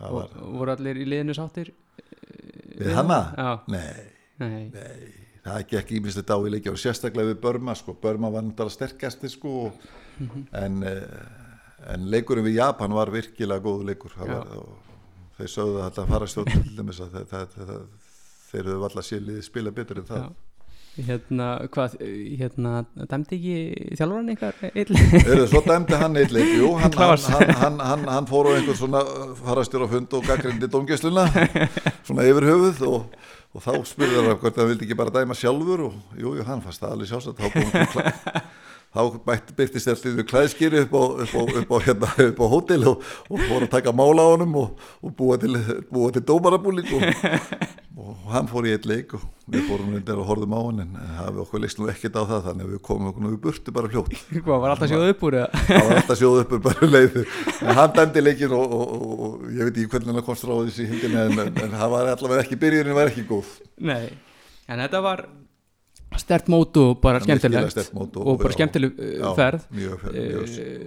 [0.00, 1.70] Var, voru allir í liðinu sáttir?
[2.76, 3.20] Við hana?
[3.36, 4.10] já, Nei,
[4.42, 5.12] nei, nei.
[5.46, 9.30] Það gekk ímislegt á í leikja og sérstaklega við Börma sko, Börma var náttúrulega sterkasti
[9.32, 9.86] sko og,
[10.18, 10.46] Mhm.
[10.56, 14.14] en eh, en leikurinn við Japan var virkilega góðu leikur.
[14.16, 14.78] Var, og
[15.38, 17.18] þeir sögðu að þetta fara stjórn til dæmis að
[18.50, 20.22] þeir höfðu alltaf sér liðið spila betur en það.
[20.24, 20.45] Já
[21.04, 21.96] hérna, hvað,
[22.40, 22.72] hérna
[23.10, 24.98] dæmdi ekki þjálfurinn ill?
[25.12, 28.56] Heyrðu, svo dæmdi hann eitt leik, jú, hann, hann, hann, hann, hann, hann fór á
[28.56, 29.02] einhvern svona
[29.42, 31.26] farastjóra fund og gaggrindi dómgæsluna,
[32.06, 33.16] svona yfir höfuð og,
[33.56, 36.64] og þá spurði það hvort hann vildi ekki bara dæma sjálfur og jú, jú, hann
[36.64, 38.44] fannst það alveg sjálfsagt, þá kom hann klæ,
[38.96, 39.20] þá
[39.56, 43.08] byrtist eftir við klæðskýri upp á, upp á, upp á, hérna, upp á hótel og,
[43.28, 47.04] og fór að taka mála á honum og, og búa til, til dómarabúling og,
[48.06, 50.96] og hann fór í eitt leik og við fórum undir og horfðum á hann en
[51.18, 53.40] það við okkur leist nú ekkert á það þannig að við komum okkur nú í
[53.46, 54.18] burtu bara fljótt.
[54.46, 55.62] Hvað, var alltaf sjóð upp úr eða?
[55.68, 57.18] það var alltaf sjóð uppur bara um leið.
[57.60, 60.80] En hann dæmdi leikin og, og, og, og ég veit ekki hvernig hann komst ráðis
[60.82, 63.52] í hindin en, en, en það var allavega ekki byrjunin var ekki góð.
[63.86, 64.08] Nei,
[64.66, 65.26] en þetta var
[66.16, 69.64] stert mót og bara skemmtilegt mót og, bara skemmtileg já, ferð.
[69.74, 70.44] uh,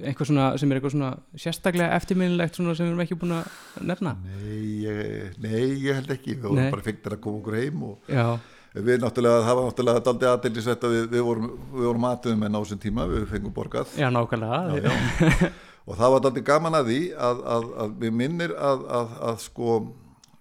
[0.08, 1.10] eitthvað svona sem er eitthvað svona
[1.44, 3.60] sérstaklega eftirminnilegt svona sem við erum ekki búin að
[3.92, 4.16] nefna?
[4.24, 6.38] Nei, ég, nei, ég held ekki.
[6.38, 6.72] Við vorum Nei.
[6.74, 8.26] bara fengtir að koma okkur heim og já,
[8.74, 12.58] við náttúrulega, það var náttúrulega daldi aðdildisvett að við, við vorum, við vorum aðtöðum en
[12.58, 13.96] á þessum tíma, við fengum borgað.
[14.00, 14.62] Já nákvæmlega.
[14.80, 15.50] Já, já.
[15.90, 17.00] og það var daldi gaman að því
[17.30, 19.80] að, að, að við minnir að, að, að sko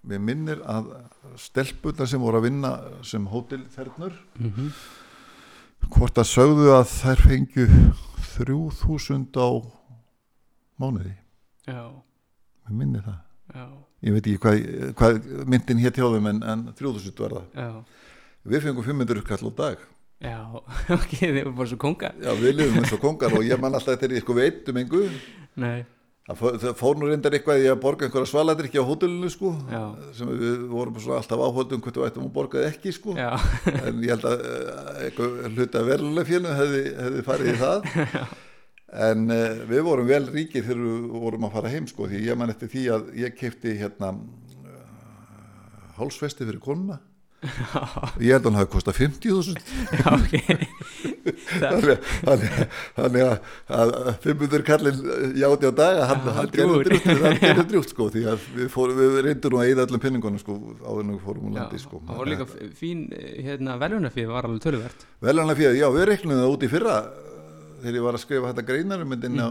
[0.09, 0.91] við minnir að
[1.39, 2.71] stelpurnar sem voru að vinna
[3.07, 4.15] sem hótelþernur.
[4.39, 4.71] Mhm.
[5.89, 7.65] hvort að sögðu að þær fengju
[8.35, 9.49] þrjú þúsund á
[10.79, 11.13] mánuði,
[11.65, 11.79] já,
[12.67, 13.21] við minnir það.
[13.49, 13.63] Já,
[14.05, 14.59] ég veit ekki hvað,
[14.99, 17.47] hvað myndin hér hjá þeim en, en þrjú þúsund var það.
[17.55, 17.71] Já.
[18.49, 19.87] Við fengum 500 kall á dag.
[20.19, 20.37] Já,
[20.97, 23.77] ok, þið var bara svo konga já við lifum eins og kongar og ég man
[23.77, 25.01] alltaf eftir því, sko við eittum engu.
[25.63, 25.85] Nei,
[26.29, 29.53] það fó- það fór nú reyndar eitthvað í að borga einhverja svaladrykki á hótelinu sko
[29.71, 29.81] Já.
[30.17, 33.15] sem við vorum svona alltaf áhaldum hvort við ættum að borga það ekki sko.
[33.17, 33.31] Já,
[33.89, 37.89] en ég held að eh, eitthvað hluta verulega félum hefði, hefði farið í það.
[38.89, 42.37] En uh, við vorum vel ríkir þegar við vorum að fara heim sko því ég
[42.41, 44.79] man eftir því að ég kefti hérna uh,
[45.99, 46.97] hálsfesti fyrir konuna.
[48.19, 49.61] Ég held að hann hafi kostað 50.000
[49.93, 50.33] já, ok
[52.23, 53.37] þannig, að,
[53.79, 53.93] að
[54.25, 55.01] 500 kallin
[55.39, 59.59] játi á daga hann, hann hann gerði drjúgt sko því að við, fór, við reyndum
[59.59, 62.01] að eyða öllum penningunum sko áður við fórum úr landi sko.
[62.09, 62.49] voru líka
[62.79, 65.07] fín eh, hérna, velunafið var alveg töluvert.
[65.23, 67.29] Velanlega fyrir, já við reiknum það út í fyrra uh,
[67.79, 69.49] þegar ég var að skrifa þetta greinar um inn á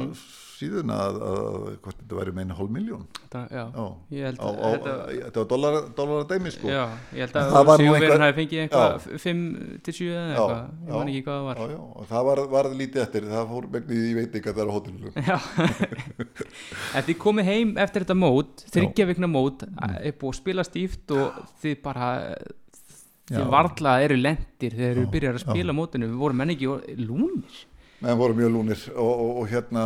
[0.59, 3.53] síðuna að, að, hvort þetta væri meina hálf miljón það,
[5.15, 5.77] ég þetta, var dólar,
[6.19, 6.71] að dæmi sko.
[6.73, 6.83] Já,
[7.15, 9.21] ég held Það að var nú einhver- hafi fengið eitthvað Já.
[9.25, 9.43] 5
[9.89, 11.63] til 7 eða eitthvað, ég man ekki hvað það var.
[11.63, 13.29] Já, já, og það var, var lítið eftir.
[13.33, 15.13] Það fór megnið í veit ekki að það er á hótelinu.
[15.29, 15.39] Já,
[16.99, 21.15] en þið komið heim eftir þetta mót, þryggja vikna mót, er búið að spila stíft
[21.17, 22.11] og þið bara,
[23.29, 26.71] þið varla eru lendir þegar Já, byrjar að spila mótinu, við vorum menn ekki
[27.05, 27.65] lúnir.
[28.03, 29.85] Meðan voru mjög lúnir og, og, og hérna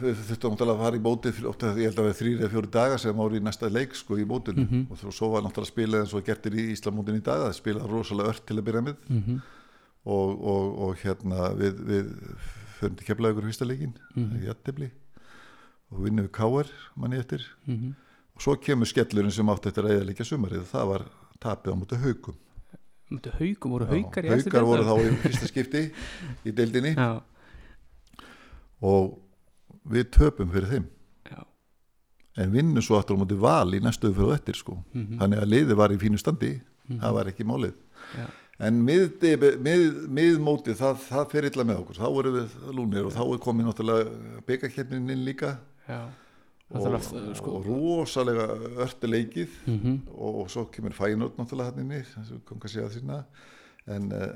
[0.00, 1.04] við þurftum náttúrulega að fara í
[1.50, 4.18] ótt, ég held að við þrýri eða fjóri daga sem ári í næsta leik sko
[4.20, 4.86] í mótinu Mhm.
[4.90, 8.28] og svo var náttúrulega spilað eins og gertir í Íslamótinu í dag það spilaði rosalega
[8.34, 8.96] ört til að byrja með.
[9.08, 9.40] Mm -hmm.
[10.04, 12.06] og, og, og hérna við, við
[12.78, 14.36] förum til keflaðugur fyrsta leikin Mhm.
[14.42, 14.90] í Jattibli
[15.92, 17.40] og vinnum við Káar manni eftir.
[17.66, 17.94] Mm
[18.36, 21.02] og svo kemur skellurinn sem átti eftir að eða leikja sumarið það var
[21.40, 22.34] tapið á mútið haugum
[23.10, 25.82] Mættu haugum, voru eftir haukar voru þá í fyrsta skipti
[26.44, 26.94] í deildinni.
[26.98, 27.22] Já,
[28.82, 29.18] og
[29.90, 30.88] við töpum fyrir þeim.
[31.30, 31.42] Já,
[32.42, 34.80] en vinnum svo aftur á mútið val í næstu fyrir og eftir sko.
[34.92, 35.20] Mhm.
[35.20, 36.60] þannig að liðið var í fínu standi.
[36.86, 37.74] Það var ekki málið.
[38.14, 38.26] Já,
[38.66, 41.98] en miðmótið mið, mið það, það fer illa með okkur.
[41.98, 45.58] Þá vorum við lúnir og þá er komið náttúrulega byggakeppnin inn líka.
[45.88, 46.08] Já.
[46.74, 48.46] og, að, sko, og rosalega
[48.82, 49.50] örti leikið.
[49.66, 53.24] Mm og, og svo kemur fænótt náttúrulega hann inni sem við komum kannski að sína
[53.86, 54.26] en uh,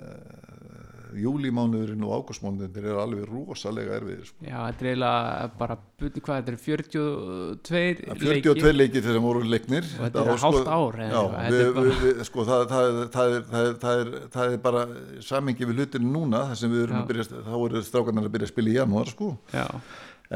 [1.20, 4.44] júlímánuðurinn og ágústmánuðurinn eru alveg rosalega erfiðir sko.
[4.46, 9.42] já, þetta er eiginlega bara, hvað, þetta er 42 Það er 42 leikir þegar voru
[9.50, 13.74] leiknir Og þetta er hálft ár, er sko, það, það, er- það, er, það, er,
[13.82, 14.84] það, er, það er bara
[15.32, 17.02] samingi við hlutinu núna þar sem við erum Já.
[17.02, 19.32] að byrja þá eru strákarnar að byrja að spila í janúar sko.
[19.56, 19.66] Já,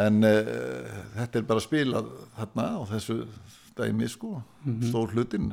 [0.09, 2.03] en uh, þetta er bara að spila
[2.41, 3.21] þarna á þessu
[3.79, 4.89] dæmi sko, Mhm.
[4.91, 5.53] stór hlutin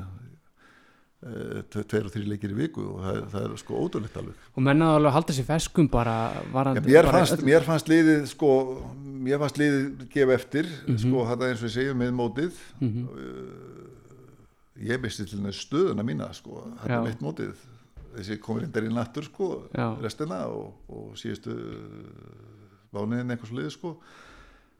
[1.21, 4.63] tveir og þrý leikir í viku og það, er- það er sko ótrúlegt alveg og
[4.65, 6.15] mennaðu alveg að halda sér feskum bara
[6.53, 8.49] varandi mér, bara fannst, mér fannst liðið sko,
[9.21, 10.97] mér fannst liðið gefa eftir Mhm.
[11.03, 12.51] sko, þetta eins og ég segjum með mótið
[12.81, 13.05] Mhm.
[14.81, 17.53] ég misti til þess stöðuna mína sko, þetta er mitt mótið
[18.15, 19.85] þessi komur reyndar í nattur sko, Já.
[20.01, 21.53] restina og, og síðustu
[22.91, 23.93] mánuðin eitthvað svo liðið sko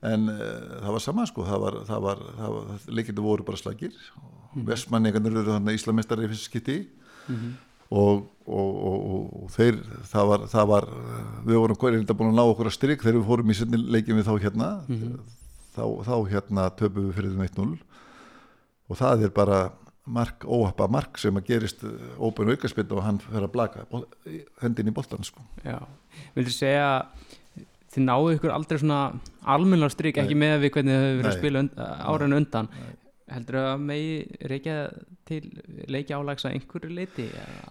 [0.03, 3.57] en uh, það var sama sko það var, það var, það var leikindu voru bara
[3.61, 4.65] slagir og Mhm.
[4.67, 6.87] vestmanningarnir eru þannig íslamestari í fyrst skipti
[7.29, 7.51] Mhm.
[7.91, 9.77] og, og, og, og, þeir
[10.11, 10.87] það var, það var
[11.45, 14.17] við vorum reynda búin að ná okkur að strik þegar við fórum í sinni leikin
[14.17, 15.19] við þá hérna Mhm.
[15.75, 17.79] þá, þá hérna töpum við fyrir þeim 1-0
[18.89, 19.71] og það er bara
[20.05, 21.83] mark, óhappa mark sem að gerist
[22.19, 23.85] ópen aukarspill og hann fer að blaka
[24.61, 25.77] hendin í boltan sko Já,
[26.35, 27.05] vildur segja
[27.91, 31.37] þið náðu ykkur aldrei svona almennilega strik ekki með við hvernig þau hefur verið að
[31.37, 31.63] spila
[32.07, 32.95] áran undan Nei.
[33.31, 34.15] Heldur að megi
[34.51, 34.75] reykja
[35.27, 35.41] til
[35.87, 37.25] leikja álags að einhverju leiti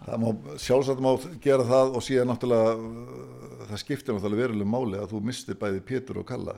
[0.07, 0.29] það má
[0.63, 1.11] sjálfsagt má
[1.43, 5.81] gera það og síðan náttúrulega uh, það skiptir náttúrulega veruleg máli að þú mistir bæði
[5.91, 6.55] Pétur og Kalla.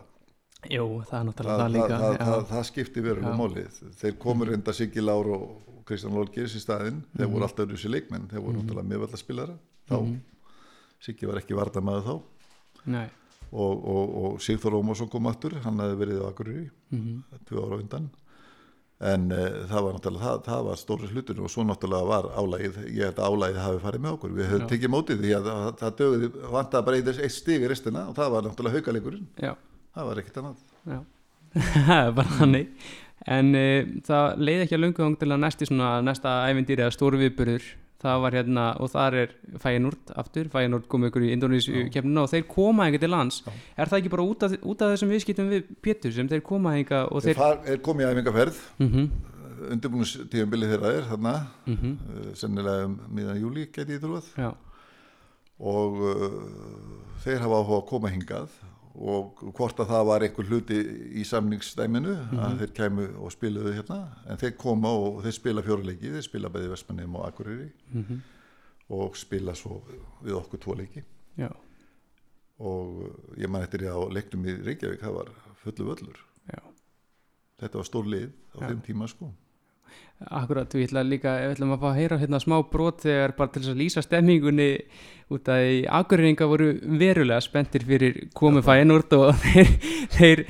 [0.72, 2.26] Jú, það er náttúrulega það, það, líka það, já.
[2.30, 3.64] það, það skiptir veruleg máli.
[4.00, 7.02] Þeir komur reynda Siggi Lár og Kristján Lólgeis í staðinn.
[7.18, 7.34] Þeir Mhm.
[7.34, 8.30] voru alltaf þessi leikmenn.
[8.32, 9.58] Þeir voru náttúrulega miðvallaspilara
[9.90, 10.16] þá Mhm.
[11.04, 12.16] Siggi var ekki vardamaður þá.
[12.86, 13.08] Nei,
[13.52, 15.58] og, og, og Sigþór Ómarsson kom aftur.
[15.66, 18.10] Hann hefði verið á Akureyri mhm, tvö ára undan
[19.04, 22.80] en uh, það var náttúrulega það, það var stóri hlutur og svo náttúrulega var álægið
[22.88, 24.36] ég held að álægið hafi farið með okkur.
[24.38, 27.72] Við höfum tekið mótið því að það, það dögði vantaði bara eitt, eitt stig í
[27.72, 29.30] restina og það var náttúrulega haukaleikurinn.
[29.44, 29.54] Já,
[29.98, 30.68] það var ekkert annað.
[31.54, 32.70] Það er bara þannig.
[33.34, 37.20] En uh, það leiði ekki að þang til að næsti svona næsta ævindýri eða stóru
[37.22, 37.68] viðburður
[38.04, 39.34] það var hérna og þar er
[39.64, 43.42] Fæinúrt aftur, Fæinúrt kom ykkur í Indonésiu kemnina og þeir koma einhver til lands.
[43.46, 43.54] Já.
[43.78, 46.76] er það ekki bara út af, út af þessum viðskiptum við Pétur sem þeir koma
[46.78, 49.08] einhver og þeir far, er komið í æfingarferð mm -hmm,
[49.78, 51.34] undirbúinustíðanbili þeirra er þarna.
[51.66, 54.52] Mm -hmm, sennilega um miðan júli geti ég trúið já,
[55.60, 56.30] og uh,
[57.24, 58.50] þeir hafa áhuga að koma hingað
[58.94, 60.78] og hvort að það var einhver hluti
[61.18, 62.14] í samningsdæminu
[62.46, 64.00] að þeir kæmu og spiluðu hérna.
[64.30, 68.22] En þeir koma og þeir spila fjóruleiki þeir spila bæði Vestmannum og Akureyri mm
[68.94, 69.78] og spila svo
[70.22, 71.02] við okkur tvo leiki.
[71.40, 71.48] Já,
[72.62, 75.32] og uh, ég man eftir ég á leiknum í Reykjavík það var
[75.64, 76.20] fullu völlur.
[76.52, 76.60] Já.
[77.64, 79.32] Þetta var stór lið á þeim tíma sko
[80.24, 83.64] Akkurat, við ætlum líka ætla að fá að heyra hérna smá brot þegar bara til
[83.64, 84.68] þess að lýsa stemmingunni
[85.34, 86.70] út að í akureyringa voru
[87.02, 89.74] verulega spenntir fyrir komið fæinn úr og þeir,
[90.16, 90.44] þeir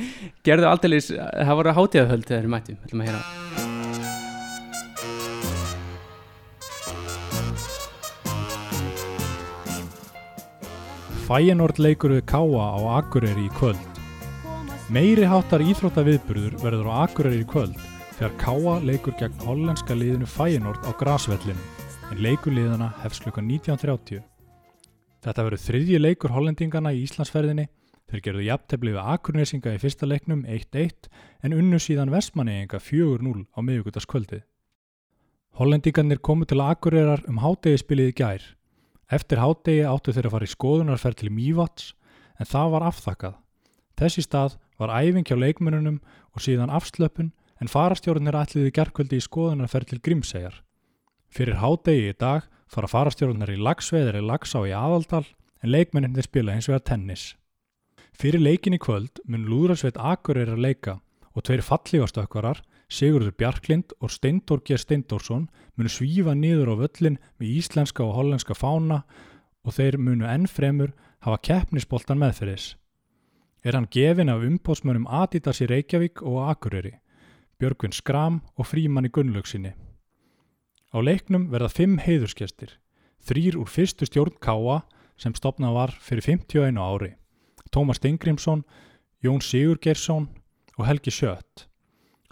[0.45, 3.71] gerðu aldrei, það voru hátíðahöld þegar þeir mættum, ætlum að heyra.
[11.23, 14.01] Fæinord leikur við Káa á Akureyri í kvöld.
[14.93, 20.84] Meiri hátar íþróttaviðburður verður á Akureyri í kvöld þegar Káa leikur gegn hollenska liðinu Fæinord
[20.86, 21.59] á grasvellinu
[22.11, 24.22] en leikur liðana hefst klukkan 19.30.
[25.24, 27.66] Þetta verður þriðji leikur hollendingana í Íslandsferðinni.
[28.11, 31.09] Þeir gerðu jafntefli við Akurnesinga í fyrsta leiknum 1-1
[31.41, 34.43] en unnu síðan Vestmanneginga 4-0 á miðugutaskvöldið.
[35.57, 38.49] Hollendingarnir komu til Akureyrar um hátegispilið í gær.
[39.09, 41.93] Eftir hádegi áttu þeir að fara í skoðunarferð til Mývats
[42.38, 43.39] en það var afþakkað.
[43.97, 46.01] Þessi stað var æfing hjá leikmönunum
[46.34, 50.58] og síðan afslöpun en farastjórnir ætliði gerkvöldi í skoðunarferð til Grímseyjar.
[51.34, 55.26] Fyrir hádegi í dag fara farastjórnir í lagsveðir í Lagsá í Aðaldal
[55.64, 57.34] en leikmennir spila eins og er tennis.
[58.14, 60.99] Fyrir leikin í kvöld mun Lúðrasveit Akureyrar leika
[61.34, 62.62] og tveir fallígastökkvarar,
[62.93, 64.78] Sigurður Bjarklind og Steindór G.
[64.78, 69.01] Steindórsson munu svífa niður á völlin með íslenska og hollenska fána
[69.66, 70.93] og þeir munu enn fremur
[71.26, 72.76] hafa keppnisboltan meðferðis.
[73.64, 76.99] Er hann gefin af umbótsmönum Adidas í Reykjavík og Akureyri,
[77.64, 79.72] Björgvin Skram og Fríman í Gunnlaugsinni.
[80.91, 82.74] Á leiknum verða fimm heiðurskestir,
[83.24, 84.82] þrýr úr fyrstu stjórn Káa
[85.16, 87.14] sem stopnað var fyrir 51 ári.
[87.72, 88.66] Tómas Stengrimsson,
[89.24, 90.28] Jón Sigurgeirsson
[90.76, 91.70] og Helgi Sjött.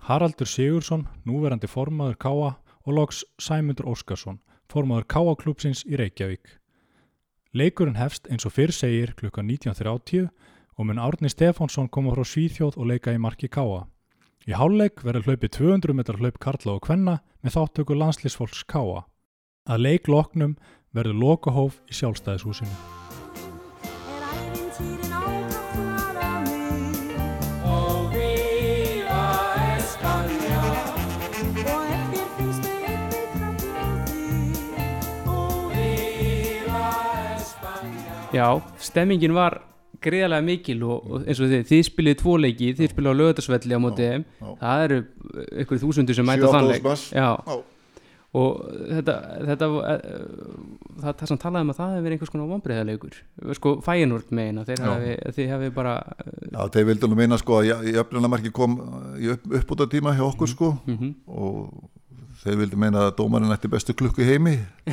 [0.04, 2.52] Haraldur Sigursson, núverandi formaður Káa
[2.84, 6.58] og loks Sæmundur Óskarsson, formaður Káa-klúpsins í Reykjavík.
[7.56, 10.28] Leikurinn hefst eins og fyrr segir klukkan 19.30
[10.76, 13.86] og mun Árni Stefánsson koma frá Svíþjóð og leika í marki Káa.
[14.50, 19.06] Í hálfleik verður hlaupið 200 metrar hlaup Karla og Kvenna með þáttöku landslýsfólks Káa.
[19.70, 20.58] Að leik loknum
[20.96, 22.74] verður lokahóf í sjálfstæðishúsinu.
[24.02, 24.92] Kalla því
[38.32, 39.60] Já, stemmingin var
[40.06, 43.78] greiðarlega mikil og, og eins og þið, þið spilið tvo leiki, þið spilið á lögatarsvelli
[43.78, 44.48] á móti þeim, já.
[44.64, 44.98] það eru
[45.64, 47.06] ykkur þúsundur sem mæta á 7-8 þann leik manns.
[47.14, 47.56] Já, Já.
[48.42, 48.60] og
[48.96, 49.16] þetta,
[49.52, 50.04] þetta eh,
[51.04, 53.22] það, það sem talaði um að það hefur verið einhvers konar vonbreiðarleikur
[53.60, 55.96] sko fæinúrt meina, þeir hafi, þið hafi bara
[56.50, 58.78] Já, þeir vildu nú meina sko að jöfnunamarki kom
[59.22, 60.76] í upp, uppbúta tíma hjá okkur sko.
[60.90, 61.90] Mm og
[62.42, 64.56] þeir vildu meina að dómarinn ætti bestu klukku heimi.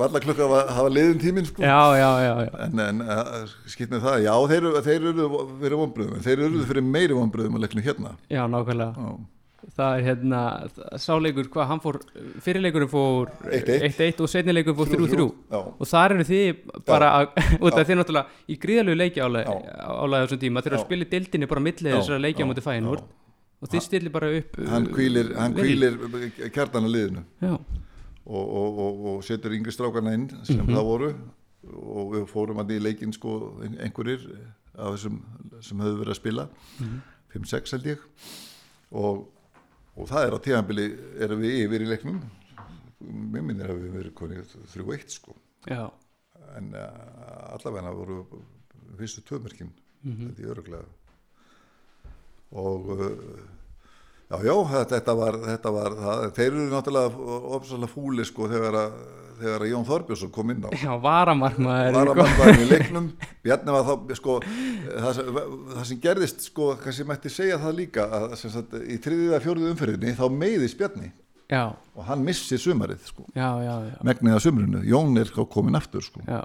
[0.00, 1.64] Valla klukka var, hafa liðin tíminn sko.
[1.64, 3.02] Já, já, já, já, en, en
[3.70, 5.26] skýt með það, já þeir, þeir eru
[5.64, 8.14] fyrir vonbröðum, þeir eru fyrir meiri vonbröðum að leiknu hérna.
[8.30, 8.92] Já, nákvæmlega.
[8.94, 9.10] Já,
[9.76, 10.40] það er hérna,
[11.02, 11.98] sáleikur hvað, hann fór,
[12.44, 13.88] fyrirleikurinn fór 1-1.
[13.90, 16.46] 1-1 og setnileikurinn fór 3-3 já, og þar eru þið
[16.88, 17.24] bara að,
[17.64, 20.62] út af þið náttúrulega í gríðalegu leiki álega á þessum tíma.
[20.64, 20.80] Þegar Já.
[20.80, 23.08] að spila dildinni bara millið þessara leiki á móti fæinúr já.
[23.60, 25.64] Og þið stillir bara upp hann uh, kvílir, hann vel.
[25.64, 27.24] kvílir kjartana liðinu.
[28.30, 30.74] Og, og, og, og setur yngri strákarna inn sem Mhm.
[30.76, 31.10] það voru.
[31.70, 34.22] Og við fórum að í leikinn sko ein- einhverjir
[34.78, 35.20] af þessum
[35.60, 36.48] sem höfðu verið að spila.
[36.80, 37.00] Mhm.
[37.34, 37.98] 5-6 held ég.
[38.92, 39.26] Og,
[39.96, 40.86] og það er á tíðanbili
[41.20, 42.20] erum við yfir í leiknum.
[43.00, 45.34] Mér minnir að við verið konið 3-1 sko.
[45.68, 45.90] Já,
[46.56, 48.24] en uh, allavega voru
[48.98, 49.70] fyrstu tvömerkin
[50.02, 50.30] Mhm.
[50.30, 50.84] þetta er öruglega
[52.50, 53.06] og uh,
[54.30, 58.98] já, já, þetta, var, þetta var það, þeir eru náttúrulega ofsalega fúli sko þegar að,
[59.40, 60.70] þegar að Jón Þorbjörnsson kom inn á.
[60.74, 62.42] Já, varamarkmaður var að sko.
[62.42, 63.08] mann í leiknum.
[63.46, 65.22] Bjarni var þá sko það
[65.70, 69.46] það sem gerðist sko kannski mætti segja það líka að sem sagt, í þriðið að
[69.46, 71.12] fjóruðu umferðinni þá meiðist Bjarni.
[71.50, 71.64] Já,
[71.98, 73.24] og hann missir sumarið sko.
[73.34, 76.22] Já, já, já, megnið að sumrinu, Jón er komin aftur sko.
[76.28, 76.44] Já.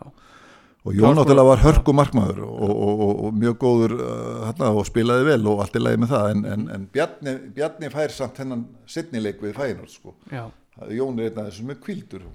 [0.85, 3.95] Og Jón náttúrulega var hörku markmaður og, og, og, og mjög góður
[4.45, 7.89] hana, og spilaði vel og allt í lagi með það en, en, en Bjarni, Bjarni
[7.93, 10.13] fær samt hennan setnileik við fæinur sko.
[10.31, 10.45] já.
[10.91, 12.25] Jón er einn af þessum með kvildur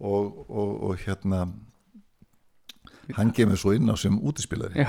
[0.00, 1.44] og, og, og hérna
[3.18, 4.88] hann kemur svo inn á sem útispilari Já.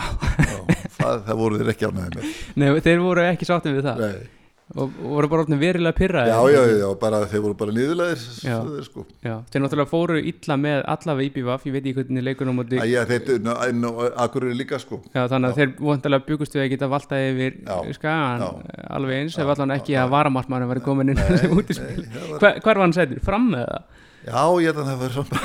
[0.97, 2.29] það, það voru þeir ekki ánæði með
[2.61, 4.29] Nei, þeir voru ekki sáttið við það Nei.
[4.73, 8.55] Og voru bara orðin verilega pyrraði já, já, já, bara, þeir voru bara niðurlegir Já.
[8.87, 9.03] sko.
[9.21, 13.03] Já, þeir náttúrulega fóru illa með allavega IBVF, ég veit ekki hvernig leikunum Æ, já,
[13.11, 13.91] þeir, ná,
[14.25, 17.59] akkur eru líka sko Já, þannig að þeir vondalega byggust við að geta valtað yfir
[17.61, 18.49] Já, skagan já.
[18.97, 22.09] alveg eins, ef Já, allan ekki já, að varamartmann var komin inn sem útispil nei,
[22.17, 22.41] það var-
[22.87, 23.21] hann sættur?
[23.29, 24.01] Fram með það?
[24.25, 25.37] Já, ég held að það var svona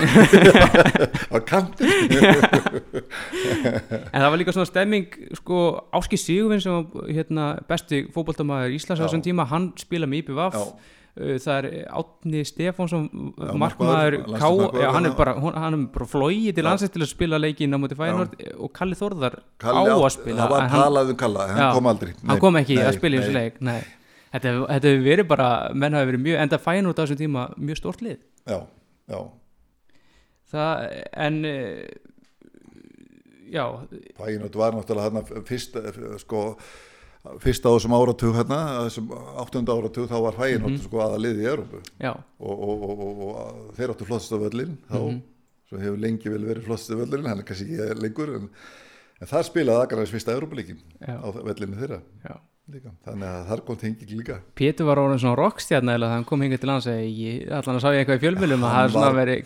[1.35, 1.91] á kantin
[4.09, 5.65] En það var líka svona stemming sko,
[5.99, 10.65] Áski Sigurvin sem var hérna, besti fótboltamaður Íslands á þessum tíma hann spila með Já.
[11.21, 11.69] Uh, það er
[12.01, 13.09] Átni Stefánsson
[13.59, 14.49] markmaður Ká,
[14.95, 18.37] hann er bara hann bara flóið til landsins til að spila leikin á móti Fæðinord
[18.55, 21.57] og Kalli Þórðar Kalli á að spila Það var hann, talað um Kalla, Já.
[21.59, 23.27] hann kom aldrei hann kom ekki að spila í nei.
[23.27, 23.81] þessu leik nei.
[24.33, 27.47] Þetta, hef- þetta hefur verið bara menn hafi verið mjög, enda Fæðinord á þessum tíma
[27.59, 28.19] mjög stórt lið.
[28.47, 28.61] Já,
[29.11, 29.21] já.
[30.51, 30.87] Það,
[31.29, 31.89] en eh,
[33.53, 33.65] já,
[34.19, 35.77] Fæinot var náttúrulega hérna fyrst,
[36.25, 36.41] sko,
[37.43, 38.59] fyrst á þessum áratug hérna,
[38.89, 39.11] þessum
[39.43, 40.83] áttunda áratug þá var Fæinot Mhm.
[40.87, 41.83] sko aða liði í Európu
[42.41, 45.23] og, og, og, og, þeir áttu flottasta völlin þá, Mhm.
[45.69, 48.51] svo hefur lengi vel verið flottasta völlin, hann er kannski ekki lengur en,
[49.21, 51.15] en það spilaði Akranes fyrsta Európuleikin Já.
[51.23, 52.01] á vellinu þeirra.
[52.25, 52.37] Já
[52.75, 52.93] líka.
[53.07, 56.63] þannig að þar kom tenging líka Pétur var orðin svona rockstjarn eða hann kom hingað
[56.65, 56.73] til
[57.07, 58.77] ég allan að sá ég eitthvað í fjölmjölum að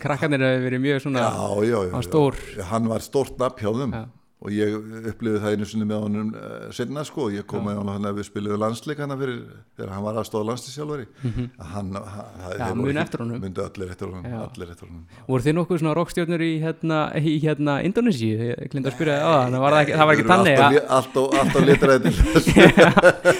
[0.03, 1.31] krakkarnir hefur verið mjög svona já,
[1.71, 2.39] já, já, stór.
[2.71, 4.03] Hann var stórt nafn hjá Já.
[4.45, 4.75] Og ég
[5.09, 8.27] upplifði það einu sinni með honum uh, senna sko, ég kom með honum að við
[8.29, 9.39] spiliðum landsleik hana fyrir,
[9.75, 12.59] þegar hann var aðstóða landsleiksjálfari mm hann, hann, Mhm.
[12.59, 13.39] Já, muni eftir honum.
[13.41, 15.03] myndi allir eftir honum, allir eftir honum.
[15.27, 19.55] Voru þið nokkuð svona rockstjörnur í hérna, í hérna Indonési, ég glinda að spyrja það
[19.55, 22.47] það var, það ekki, það var ekki þannig að alltaf, alltaf litræði til þess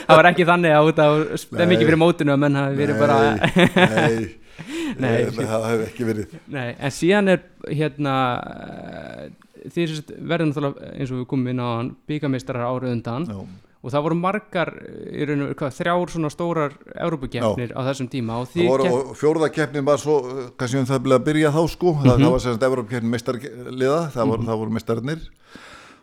[0.08, 1.76] það var ekki þannig að stemmi Nei.
[1.78, 3.20] ekki fyrir mótinu að menn hafi verið bara
[5.00, 6.36] nei, það hefur ekki verið.
[6.56, 8.14] Nei, en síðan er hérna
[8.46, 9.26] eh,
[9.74, 13.26] þið verður náttúrulega eins og við komum inn á hann byggameistarar árið undan.
[13.30, 13.38] Já,
[13.86, 16.72] og það voru margar í raun og veru, hvað, þrjár svona stórar
[17.06, 21.06] Evrópukeppnir á þessum tíma og voru, kepp, og fjórðakeppnin var svo uh, kannski um það
[21.14, 21.94] að byrja þá sko.
[22.02, 22.24] Það, Mhm.
[22.26, 25.22] það var semst Evrópkeppnin meistarliða það, voru, það voru meistararnir.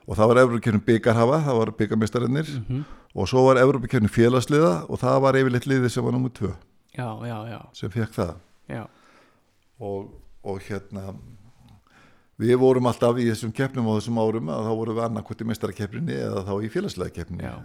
[0.07, 2.85] Og það var Evrópkeppnin byggarhafa það var byggarmeistararnir Mhm.
[3.15, 6.53] og svo var Evrópkeppnin félagsliða og það var yfirleitt liðið sem var nummið tvö.
[6.95, 8.35] Já, já, já, sem fekk það.
[9.83, 10.11] Og,
[10.45, 11.15] og hérna
[12.41, 15.49] við vorum alltaf í þessum keppnum á þessum árum að þá vorum við annarkvæmt í
[15.51, 17.57] meistarakeppninni eða þá í félagslega keppninni Já.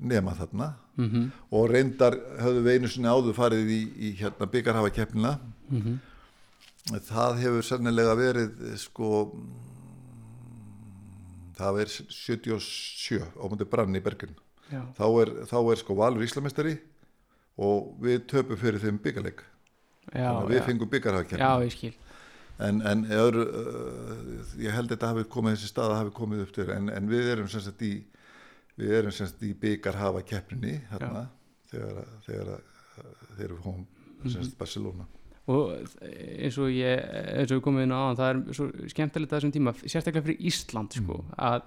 [0.00, 0.72] nema þarna.
[0.98, 5.38] Mm og reyndar höfðu við einu sinni áður farið í, í hérna byggarhafa keppnina
[5.70, 5.98] Mhm.
[7.06, 9.32] það hefur sennilega verið sko
[11.56, 14.34] það er 77 á mútið brann í Bergen.
[14.72, 16.78] Já, þá er, þá er sko Valur Íslamestari
[17.60, 19.42] og við töpum fyrir þeim byggarleik
[20.16, 21.92] já, við já, fengum byggarhafa já, keppnina ég skil
[22.68, 26.44] en, en öðru, uh, ég held að þetta hafi komið þessi stað að hafi komið
[26.46, 27.92] upp til en, en við erum sem sagt í
[28.80, 31.26] við erum sem sagt í byggarhafa keppninni hérna,
[31.72, 32.52] þegar, þegar,
[33.36, 35.04] þegar við komum sem sagt Barcelona.
[35.50, 35.72] Og
[36.06, 39.54] eins og ég eins og við komum inn á það er svo skemmtilegt að þessum
[39.56, 41.32] tíma, sérstaklega fyrir Ísland sko, Mm.
[41.42, 41.64] að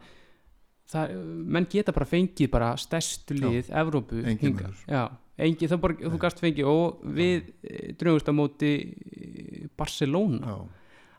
[0.93, 1.13] það,
[1.57, 4.71] menn geta bara fengið bara stærstu lið Evrópu engin hingað.
[4.71, 4.81] önnur.
[4.87, 5.03] já,
[5.37, 7.51] engin, það bara, þú gast fengið og við
[7.99, 10.57] drögumst á móti eh, Barcelona, já,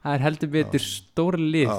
[0.06, 1.72] það er heldur betur stóra lið.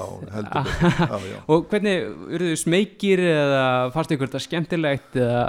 [1.52, 1.94] Og hvernig,
[2.38, 5.44] eru þau smekir eða fannst ykkur þetta skemmtilegt eða,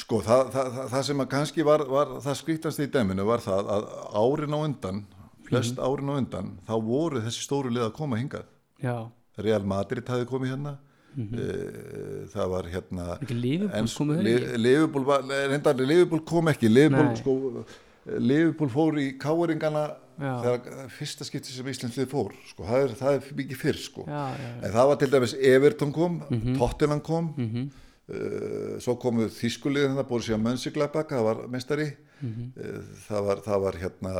[0.00, 3.72] sko það, það, það, sem að kannski var, var það skrítast í dæminu var það
[3.76, 3.88] að
[4.22, 5.02] árin á undan
[5.50, 8.46] flest árin á undan þá voru þessi stóru lið að koma hingað.
[8.80, 9.10] Já,
[9.40, 10.78] Real Madrid hafði komið hérna.
[11.10, 11.26] Mm
[12.30, 13.04] það var hérna
[15.50, 16.68] reyndar, Liverpool kom ekki.
[16.70, 17.16] Liverpool, Nei.
[17.18, 19.88] sko, fór í káeringana.
[20.44, 24.04] Þegar fyrsta skipti sem Íslandslið fór sko, það, er, það er mikið fyrr sko.
[24.06, 26.58] já, já, já, en það var til dæmis Everton kom Mhm.
[26.58, 27.30] Tottenham kom
[28.10, 31.88] uh, svo komu Þískuliðin það búið sér að Mönsiglæbak það var mestari
[32.20, 32.52] Mhm.
[32.56, 34.14] uh, það, var, það var hérna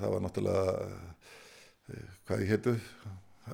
[0.00, 0.64] það var náttúrulega
[1.88, 2.74] uh, hvað ég heitu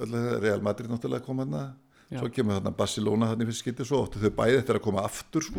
[0.01, 1.75] öllu, Real Madrid náttúrulega kom hérna
[2.21, 5.03] svo kemur þarna Barcelona þarna í fyrst skipti svo áttu þau bæði eftir að koma
[5.07, 5.59] aftur sko.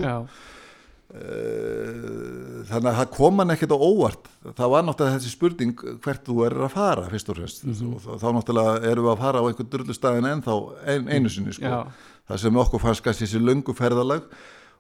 [1.08, 4.28] Eh, þannig að það kom hann ekkert á óvart.
[4.58, 7.64] Það var náttúrulega þessi spurning hvert þú er að fara fyrst og fremst.
[7.64, 10.58] Og þá, þá náttúrulega erum við að fara á einhvern drullustæðin ennþá
[10.94, 11.80] ein, einu sinni sko.
[12.28, 14.28] Það sem okkur fannst kannski þessi löngu ferðalag.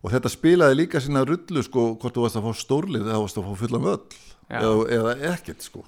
[0.03, 3.39] Og þetta spilaði líka sína rullu sko, hvort þú varst að fá stórlið eða varst
[3.39, 4.23] að fá fullan völl.
[4.47, 4.61] Já.
[4.61, 5.83] eða, eða ekkert sko.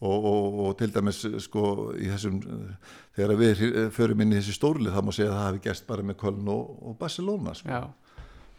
[0.00, 1.62] Og, og, og til dæmis sko
[2.00, 3.58] í þessum eh, þegar við
[3.92, 6.48] förum inn í þessi stórlið það má segja að það hafi gerst bara með Köln
[6.48, 7.68] og, og Barcelona sko.
[7.68, 8.09] Já,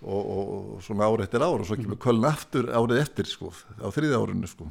[0.02, 3.52] og, og, og svona ár eftir ár og svo kemur Köln aftur árið eftir sko,
[3.82, 4.70] á þriðja árinu sko.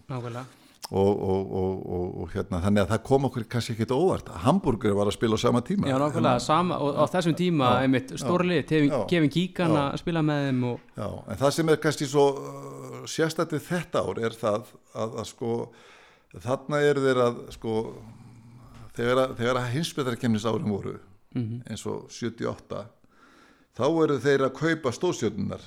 [0.91, 4.31] og, og, og, og, og hérna, þannig að það kom okkur kannski ekki óvart.
[4.43, 5.87] Hamburger var að spila á sama tíma.
[5.87, 8.73] Já, nákvæmlega, sama, og á þessum tíma Já, einmitt stórlið.
[9.11, 13.05] Kevin, Kíkan að spila með þeim og, Já, en það sem er kannski svo uh,
[13.07, 15.53] sérstættið þetta ár er það að, að sko
[16.41, 17.77] þarna eru þeir að sko
[18.97, 20.99] þegar að, að hinsbetarkemnis árum voru
[21.31, 21.61] Mhm.
[21.71, 22.81] eins og 78
[23.81, 25.65] þá eru þeir að kaupa stóðstjörnunar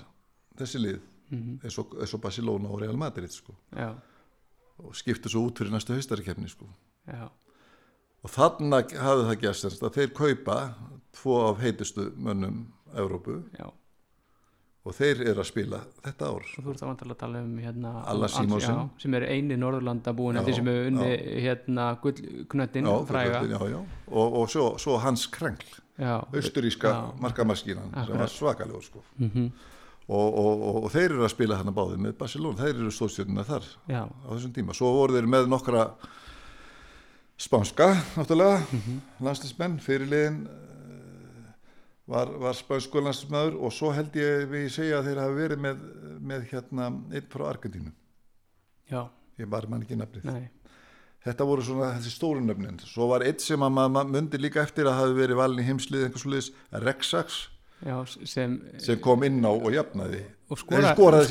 [0.59, 1.01] þessi lið
[1.33, 1.59] Mhm.
[1.63, 3.55] eins, og, eins og Barcelona og Real Madrid sko.
[4.83, 6.67] Og skiptu svo út fyrir næstu haustarkefni sko.
[8.23, 10.57] og þannig hafði það gæst að þeir kaupa
[11.11, 13.71] tvo af heitustu mönnum Evrópu já.
[14.85, 16.43] og þeir eru að spila þetta ár.
[16.57, 20.67] Og þú ert að tala um hérna já, sem er eini Norðurlanda búin Já, sem
[20.67, 28.83] er unni hérna gullknöttin og, og svo, svo Hans Krengl austuríska markamaskínan sem var svakalegur
[28.83, 29.03] sko.
[29.17, 29.51] mhm,
[30.07, 32.91] og, og, og, og þeir eru að spila hann að báði með Barcelona, þeir eru
[32.91, 35.85] stóðstjörnuna þar já, á þessum tíma, svo voru þeir með nokkra
[37.43, 38.59] Spánska, náttúrulega,
[39.25, 40.43] landslismenn, fyrirliðin
[42.07, 45.81] var, var spánsku landslismæður og svo held ég við segja að þeir hafi verið með,
[46.31, 47.93] með hérna einn frá Argentínu,
[48.91, 49.01] já,
[49.41, 50.27] ég bara man ekki nafnið.
[50.29, 50.45] nei,
[51.23, 52.79] Þetta voru svona þessi stóru nöfnin.
[52.83, 56.05] Svo var eitt sem að maður myndi líka eftir að hafi verið valin í heimslið
[56.09, 56.49] einhvers liðs,
[56.83, 57.37] Rexax,
[57.85, 57.95] já,
[58.27, 60.23] sem sem kom inn á og jafnaði.
[60.51, 61.29] og skora, Nei, skoraði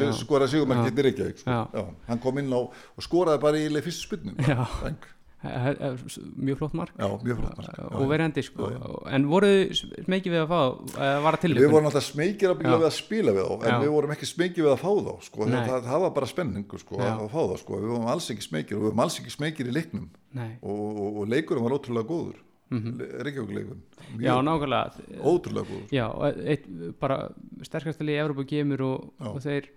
[0.00, 0.12] já.
[0.16, 1.84] Skoraði sigurmarkið í Reykjavík, sko.
[2.08, 4.40] Hann kom inn á og skoraði bara í leið fyrstu spynnum.
[4.40, 4.56] Já.
[4.64, 4.94] Já.
[5.42, 7.56] Mjög flott mark Já, mjög flott.
[7.58, 7.78] mark.
[7.78, 8.84] Já, og verandi sko Já,
[9.16, 9.72] en voruð
[10.06, 13.82] smekið við að fá til Við vorum alltaf smekir að að spila við þá en
[13.82, 15.50] við vorum ekki smekir við að fá þá sko.
[15.50, 17.82] Það, það var bara spenningu sko, að fá þá sko.
[17.82, 21.20] við vorum alls ekki smekir og við vorum alls ekki smekir í leiknum og, og,
[21.22, 22.40] og leikurum var ótrúlega góður
[22.72, 22.78] mm.
[22.82, 23.22] -hmm.
[23.22, 23.82] Reykjavíkuleikum
[24.18, 24.90] já, nákvæmlega
[25.20, 26.66] ótrúlega góður já, og eitt,
[27.00, 27.28] bara
[27.62, 29.68] sterkastali í Európa kemur og, og þeir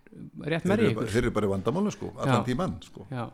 [0.45, 2.45] rétt merri þeir eru bara í vandamálu sko, allan Já.
[2.45, 3.07] tíman sko.
[3.11, 3.29] já,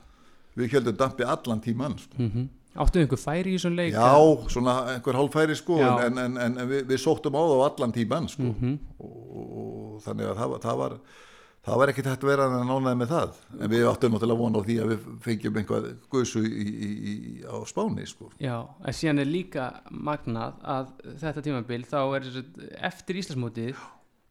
[0.57, 2.17] við heldum dampi allan tíman sko.
[2.17, 4.11] mm áttuðu ykkur færi í þessum leik já,
[4.53, 5.89] svona einhver hálfæri sko, Já.
[6.05, 8.47] en, en, en, en við, við sóttum á þá allan tíman sko.
[8.47, 8.77] Mhm.
[8.95, 10.95] og, og, og þannig að það, það var
[11.61, 14.55] það var ekkert hægt að vera að nánaði með það en við áttum náttúrulega von
[14.57, 18.31] á því að við fengjum einhvað guðsu í, í, í, á Spáni sko.
[18.41, 22.29] Já, en síðan er líka magnað að þetta tímabil þá er
[22.89, 23.83] eftir Íslandsmótið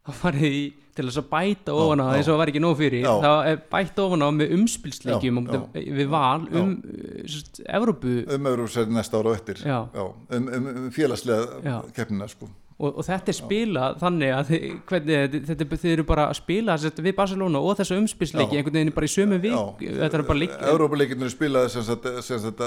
[0.07, 0.63] þá farið í
[0.97, 2.15] til þess að bæta ofan á já.
[2.19, 3.13] eins og það var ekki nóg fyrir Já.
[3.23, 8.17] þá er bætt ofan á með umspilsleikjum Já, með- við val um uh, sérst, Evrópu
[8.37, 9.79] um Európsæri næsta ára og eftir Já.
[9.95, 11.77] um, um, félagslega Já.
[11.97, 12.49] keppnina sko.
[12.81, 16.77] og, og þetta er spilað þannig að þið, hvernig, þetta, þið eru bara að spila
[16.81, 18.63] sérst, við Barcelona og þessa umspilsleiki Já.
[18.63, 22.65] einhvern veginn bara í sömu vik er Európa-leikinu sagt, sem sagt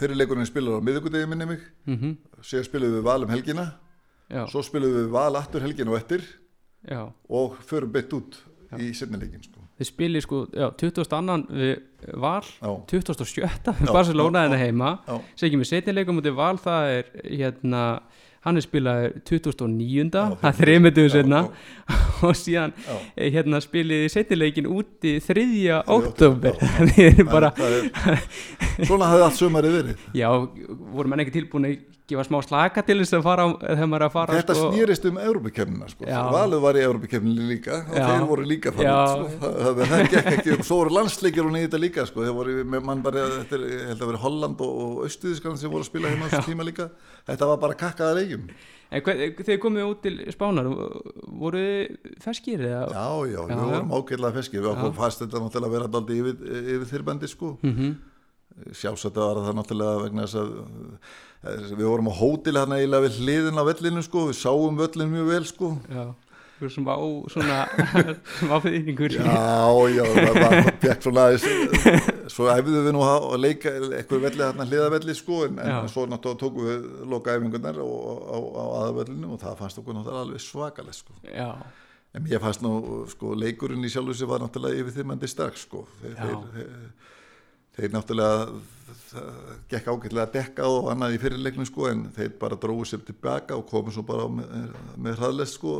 [0.00, 3.64] fyrirleikurinn spilaði á miðugudegi minni mig mm síðan spilaði við val um helgina
[4.32, 6.24] já, svo spilaði við val aftur helgina og eftir
[6.88, 7.02] já.
[7.28, 8.40] og förum beitt út
[8.80, 9.60] í sinnileikin sko.
[9.78, 11.38] þið spilið sko já, 22.
[11.52, 12.72] við val Já.
[12.94, 13.44] 27.
[13.44, 15.16] Já, við Barcelona já, en heima Já.
[15.44, 17.84] segjum við setnileikum út í val það er hérna
[18.42, 20.08] hann er spilaður 2009.
[20.42, 21.98] það er Já, setna já.
[22.26, 22.96] og síðan Já.
[23.16, 25.26] eh, hérna spilið setnileikin úti 3.
[25.28, 25.82] Þriðja já.
[26.72, 30.28] það er bara Það svona hafði allt sumarið verið já,
[30.96, 31.70] voru menn ekki tilbúin
[32.10, 35.06] gefa smá slaka til þess að fara þegar maður er að fara Þetta sko, snýrist
[35.08, 36.08] um Európa-kemnina sko.
[36.34, 38.04] Valið var í Európa-kemninu líka og Já.
[38.08, 39.30] þeir voru líka fann sko.
[39.44, 42.26] það, það, það gekk ekki og svo voru landsleikir og nýta líka sko.
[42.26, 45.86] þeir voru mann bara þetta er, held að vera Holland og, og Östuðiskan sem voru
[45.86, 46.90] að spila hérna á þessu tíma líka.
[47.30, 48.46] Þetta var bara kakkaða leikjum.
[48.92, 50.66] En hver, þegar komið út til Spánar.
[51.40, 52.86] Voru þið ferskir eða?
[52.92, 56.18] Já, já, Já, við vorum ágætlega feskir við okkur fast þetta náttúrulega að vera daldi
[56.20, 56.42] yfir,
[56.74, 57.54] yfir þyrbandi sko.
[57.64, 57.92] Mm
[58.76, 60.50] sjálfsagt var það náttúrulega vegna þess að
[61.42, 64.28] við vorum á hótel hérna eiginlega við hliðin á vellinu sko.
[64.30, 65.70] Við sáum völlin mjög vel sko.
[65.90, 66.04] Já,
[66.58, 66.94] þú erum smá
[67.32, 67.58] svona
[68.38, 69.26] smá fyrringur Já,
[69.90, 71.46] já, það var fekk svona aðeins
[72.32, 76.42] svo æfðu við nú að leika eitthvað velli þarna hliðavelli sko en, en svo náttúrulega
[76.44, 81.00] tókum við loka æfingunar á, á, á aðavellinu og það fannst okkur náttúrulega alveg svakalegt
[81.00, 81.18] sko.
[81.26, 81.50] Já,
[82.12, 85.86] en mér fannst nú sko leikurinn í sjálfu sig var náttúrulega yfir strax sko
[87.76, 87.94] þeir, Já.
[87.96, 88.60] náttúrulega
[89.12, 89.42] það
[89.72, 93.56] gekk ágætlega að dekka og annað í fyrirleiknum sko en þeir bara dróðu sér tilbaka
[93.58, 95.74] og komu svo bara með, með hraðlest sko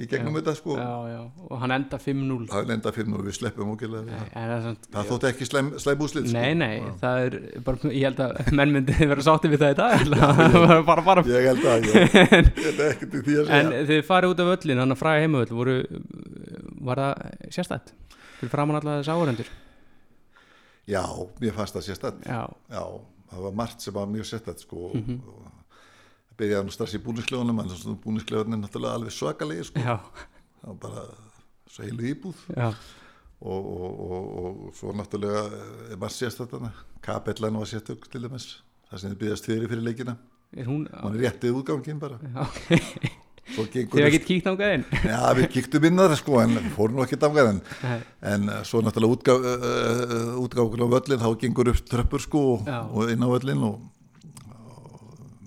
[0.00, 0.76] í gegnum þetta sko.
[0.80, 4.52] Já, já, og hann enda 5-0 það er enda fyrir nú við sleppum Nei, en
[4.64, 5.68] það það þótti ekki slæm
[6.06, 6.58] úslit Nei, sko.
[6.62, 7.36] nei, það er
[7.66, 11.24] bara, ég held að menn myndi vera sátti við það í dag bara, bara, bara.
[11.28, 13.86] ég held að ég, ég held ekki til því að En segja.
[13.92, 15.76] þið farið út af öllin, hann að fræða heimavöll voru,
[16.88, 17.26] var það
[17.58, 17.92] sérstætt?
[18.40, 19.52] Fyrir framann alltaf þess áhörendur
[20.90, 21.02] já,
[21.40, 22.84] mér fannst það sérstætt Já, já,
[23.30, 24.90] það var margt sem var mjög sérstætt sko.
[24.92, 25.42] Og
[26.30, 29.84] það byrjaði nú strax í búnisklefunum en búnisklefunum er náttúrulega alveg svakalegi sko.
[29.84, 29.96] Já,
[30.62, 31.06] það var bara
[31.70, 32.74] svo heilu íbúð og,
[33.40, 35.46] og, og, og svo náttúrulega
[35.92, 36.74] er margt sérstætt þarna.
[37.04, 38.50] Kapellan var sérstök til dæmis
[38.90, 40.18] það sem þið byrjast fyrir fyrir leikina.
[40.50, 42.18] Er hún, mann er réttið útgangin bara.
[42.26, 46.40] Já, ok Þið hefði ekki kíkt ángað inn Já, við kíktum inn að það sko
[46.42, 47.96] en við fórum ekki dangað en, Nei.
[48.32, 52.70] en uh, svo náttúrulega útgáf, uh, útgáfur á völlin þá gengur upp tröppur sko og,
[52.94, 53.80] og inn á völlin og,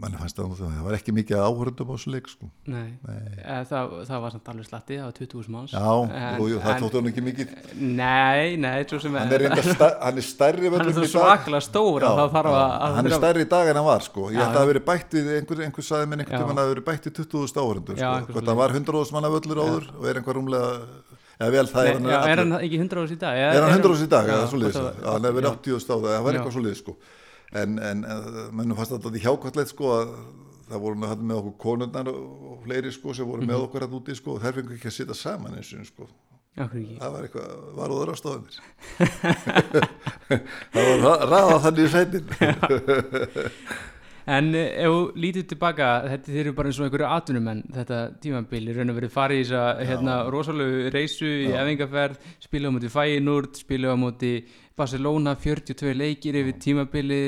[0.03, 3.63] og manni fannst það það var ekki mikið áhörundum á þessu leik sko Nei, Nei.
[3.69, 6.73] Það, það var samt alveg slatti, það var 20.000 manns Já, En- jú, jú, það
[6.73, 7.53] en- þóttu hann ekki mikið
[8.01, 11.11] Nei, nei, svo sem hann er, reynda, sta, hann er stærri Hann er svo í
[11.13, 13.87] svaklega stór að Já, það já, að að hann er stærri í dag en hann
[13.87, 16.37] var sko ég Já, held að það verið bætt við einhver, einhver saði minn einhvern
[16.37, 16.43] Já.
[16.43, 18.43] tímann að það verið bætt við 20.000 áhörundur Já, sko.
[18.43, 20.71] það var 100.000 manna völlur áður og er einhver rúmlega
[21.43, 23.37] eða vel það Nei, er já, er hann ekki 100 ás í dag?
[23.41, 25.55] er hann 100 ás í dag, Já, eða svo liðis það- hann hefur verið já.
[25.57, 26.37] 80 stáð, það var Já.
[26.39, 26.93] eitthvað svo liðis sko.
[27.61, 30.13] En, en uh, mennum fannst þetta hjákvæmlega sko að
[30.69, 33.49] það voru með, með okkur konurnar og, fleiri sko sem voru Mhm.
[33.51, 36.07] með okkur að úti sko og þær fengur ekki að sitja saman eins og sko.
[36.53, 38.55] Það var eitthvað, var úður á stofunir
[40.73, 42.25] það var raðað þannig í sætin.
[44.23, 48.61] En eh, ef lítið tilbaka, þetta þeir eru bara eins og einhverju atvinnumenn, þetta tímabil,
[48.71, 52.73] í raun og verið farið í þess að hérna, rosalegu reysu í efingaferð, spila á
[52.77, 54.31] móti Feyenoord, spila á móti
[54.77, 57.19] Barcelona, 42 leikir yfir tímabili,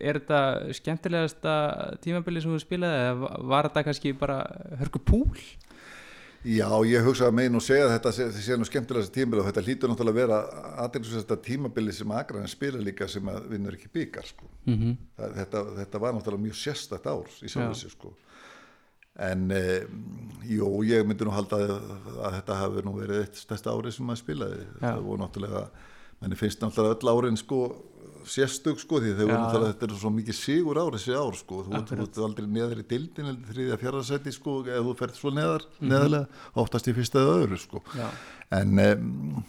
[0.00, 1.52] er þetta skemmtilegasta
[2.02, 4.40] tímabili sem þú spilaði eða va- var þetta kannski bara
[4.80, 5.38] hörku púl?
[6.42, 9.46] Já, ég hugsa að megin og segja að þetta sé, sé nú skemmtilegast tímabili og
[9.46, 10.38] þetta lítur náttúrulega að vera
[10.82, 14.50] aðeins þetta tímabili sem Akraðin spila líka sem að vinnur ekki byggar sko.
[14.66, 14.96] Mm -hmm.
[15.38, 18.14] Þetta, þetta var náttúrulega mjög sérstætt ár í sig sko.
[19.18, 19.86] en e,
[20.48, 21.72] jú, ég myndi nú halda að,
[22.24, 24.80] að þetta hafi nú verið eitt stærsta ári sem maður spilaði Já.
[24.80, 25.68] það voru náttúrulega
[26.22, 27.58] menni finnst náttúrulega öll árin sko
[28.22, 29.26] sérstök sko því Já.
[29.34, 31.62] náttúrulega þetta er svo mikið sigur ár þessi ár sko.
[31.66, 35.64] Þú, ert aldrei neðar í dildin eða þriðja fjárðarsæti sko eða þú ferð svo neðar
[35.80, 35.88] Mhm.
[35.90, 36.26] neðarlega
[36.62, 37.82] oftast í fyrsta eða öðru sko.
[37.98, 38.06] Já,
[38.60, 39.44] en um,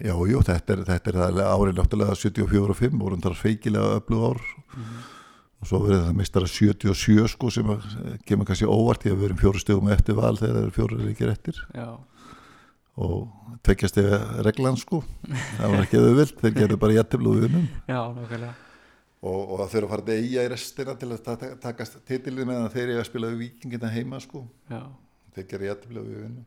[0.00, 4.24] já, jú, þetta er, þetta er árið náttúrulega 74 og 5 vorum það feikilega öflug
[4.32, 4.40] ár.
[5.64, 7.68] Og svo verið það mistara 77 sko sem
[8.28, 10.98] kemur kannski óvart því að við erum fjóru stegum eftir val þegar það eru fjóru
[11.04, 11.60] leikir eftir.
[11.72, 11.88] Já,
[12.94, 15.00] og tveggjast eða reglan sko
[15.58, 16.94] það var ekki auðvilt, þeir gerðu bara
[17.42, 18.54] vinnum já, nákvæmlega.
[19.24, 22.70] og, og það þurfa að fara eiga í restina til að ta- takast titilið meðan
[22.74, 24.82] þeir eiga að spila við vikingina heima sko Já.
[25.34, 25.70] þeir gerðu
[26.26, 26.44] vinnum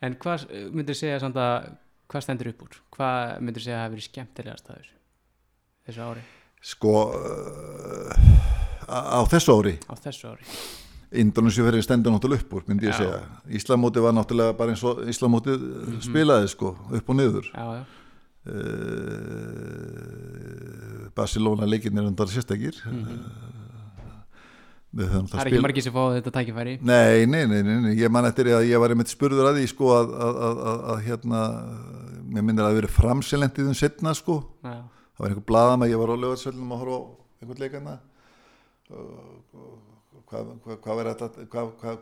[0.00, 1.70] En hvað myndir segja samt að,
[2.08, 2.76] hvað stendur upp úr?
[2.96, 4.94] Hvað myndir segja að hafa verið skemmtilegast að þessu,
[5.90, 6.22] þessu ári,
[6.70, 8.14] sko uh,
[8.88, 10.48] á þessu ári á þessu ári?
[11.12, 12.98] Indonesia fyrir stendur náttúrulega upp úr myndi ég Já.
[13.02, 13.20] segja,
[13.58, 16.00] Íslamóti var náttúrulega bara eins og Íslamóti Mhm.
[16.06, 17.84] spilaði sko upp og niður Já, já,
[19.80, 23.04] uh, Barcelona leikinnir undar sérstakir mm
[24.90, 25.26] höfum Mhm.
[25.30, 26.72] það er ekki margir sem fá þetta tækifæri.
[26.82, 29.66] Nei, nei, nei, nei, nei, ég man eftir að ég var einmitt spurður að því
[29.70, 30.56] sko að, að, að,
[30.90, 31.40] að, hérna,
[32.26, 34.82] mér minnir að það verið framselendið um setna sko, Já,
[35.14, 37.02] það var einhver blaðam að ég var á lögarsvöldum að horfa á
[37.40, 37.94] einhvern leikana
[38.90, 39.06] hvað,
[39.52, 39.70] hvað,
[40.30, 40.50] hvað
[40.80, 42.00] hvað, hvað,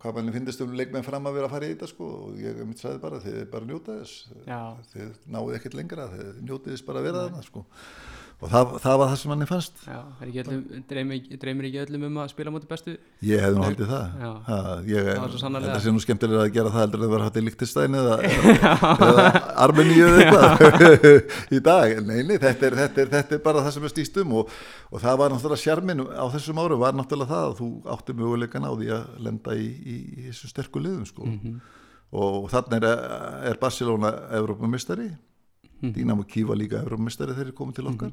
[0.00, 2.60] hvað, manni finnist um leikmenn fram að vera að fara í þetta sko og ég
[2.64, 4.28] mitt sagði bara þið bara njóta þess.
[4.48, 4.60] Já,
[4.94, 7.66] þið náðu ekkert lengra þið njótið þess bara að vera þarna sko
[8.36, 10.58] og það, það var það sem manni fannst já, er öllum,
[10.90, 12.92] dreymir, dreymir ekki öllum um að spila móti bestu?
[13.24, 14.30] ég hefði nú haldið það Já.
[14.48, 14.56] ha,
[14.90, 15.70] ég, Það var svo sannarlega.
[15.72, 18.18] þetta sé nú skemmtilega að gera það heldur en að vera hægt í Líktistæn eða,
[19.08, 19.24] eða
[19.64, 21.06] Armeníu eða eitthvað
[21.56, 24.20] í dag, nei, nei, þetta er, þetta er, þetta er bara það sem er stýst
[24.20, 24.52] um og,
[24.92, 28.68] og það var náttúrulega sjarmin á þessum árum var náttúrulega það að þú átti möguleikan
[28.68, 31.56] á því að lenda í, í, í þessu sterku liðum sko Mhm.
[32.16, 33.00] og þannig er,
[33.50, 34.12] er Barcelona
[35.76, 38.12] Evrópumistari Dínamo Kíva líka Evrópumistari þegar þeir komið til okkar.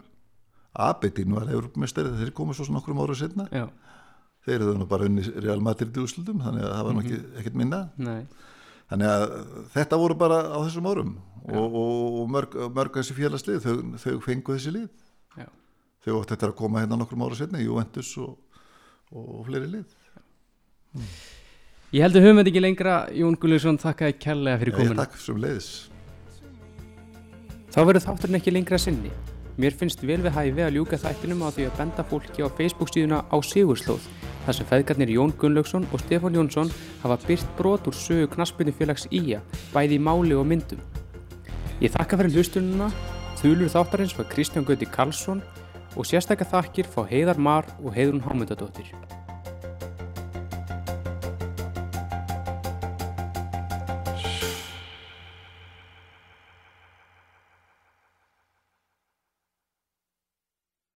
[0.73, 3.67] Abedin var Evrópumistari þegar þeir komið svo nokkrum ára setna Já,
[4.45, 7.19] þeir eru nú bara unni Real Madrid í úrslutum þannig að það var nú ekki,
[7.39, 7.81] ekkert minna.
[7.97, 8.25] Nei,
[8.91, 9.25] þannig að
[9.75, 11.13] þetta voru bara á þessum árum.
[11.43, 14.89] Og, og, og mörg, mörg þessi félagslið þau, þau fengu þessi lið.
[15.35, 15.47] Já,
[16.05, 18.37] þau átti þetta að koma hérna nokkrum ára setna Juventus og,
[19.11, 19.97] og, fleiri lið.
[21.93, 25.03] Ég held að höfum þetta ekki lengra, Jón Gulluðsson, þakkaði kærlega fyrir Já, ég komuna.
[25.03, 25.71] takk sem leiðis
[27.73, 29.09] Þá verður þátturinn ekki lengra sinni.
[29.57, 32.91] Mér finnst vel við hæfi að ljúka þættinum á því að benda fólki á Facebook
[32.93, 34.05] síðuna á Sigurslóð,
[34.45, 36.69] þar sem feðgarnir Jón Gunnlaugsson og Stefán Jónsson
[37.01, 39.41] hafa byrt brot úr sögu knaspinu félags Ía,
[39.73, 40.85] bæði í máli og myndum.
[41.81, 42.91] Ég þakka fyrir hlustununa,
[43.41, 45.41] þulur þáttarins var Kristján Gauti Karlsson
[45.97, 48.93] og sérstakka þakkir fá Heiðar Mar og Heiðrún Hámundadóttir.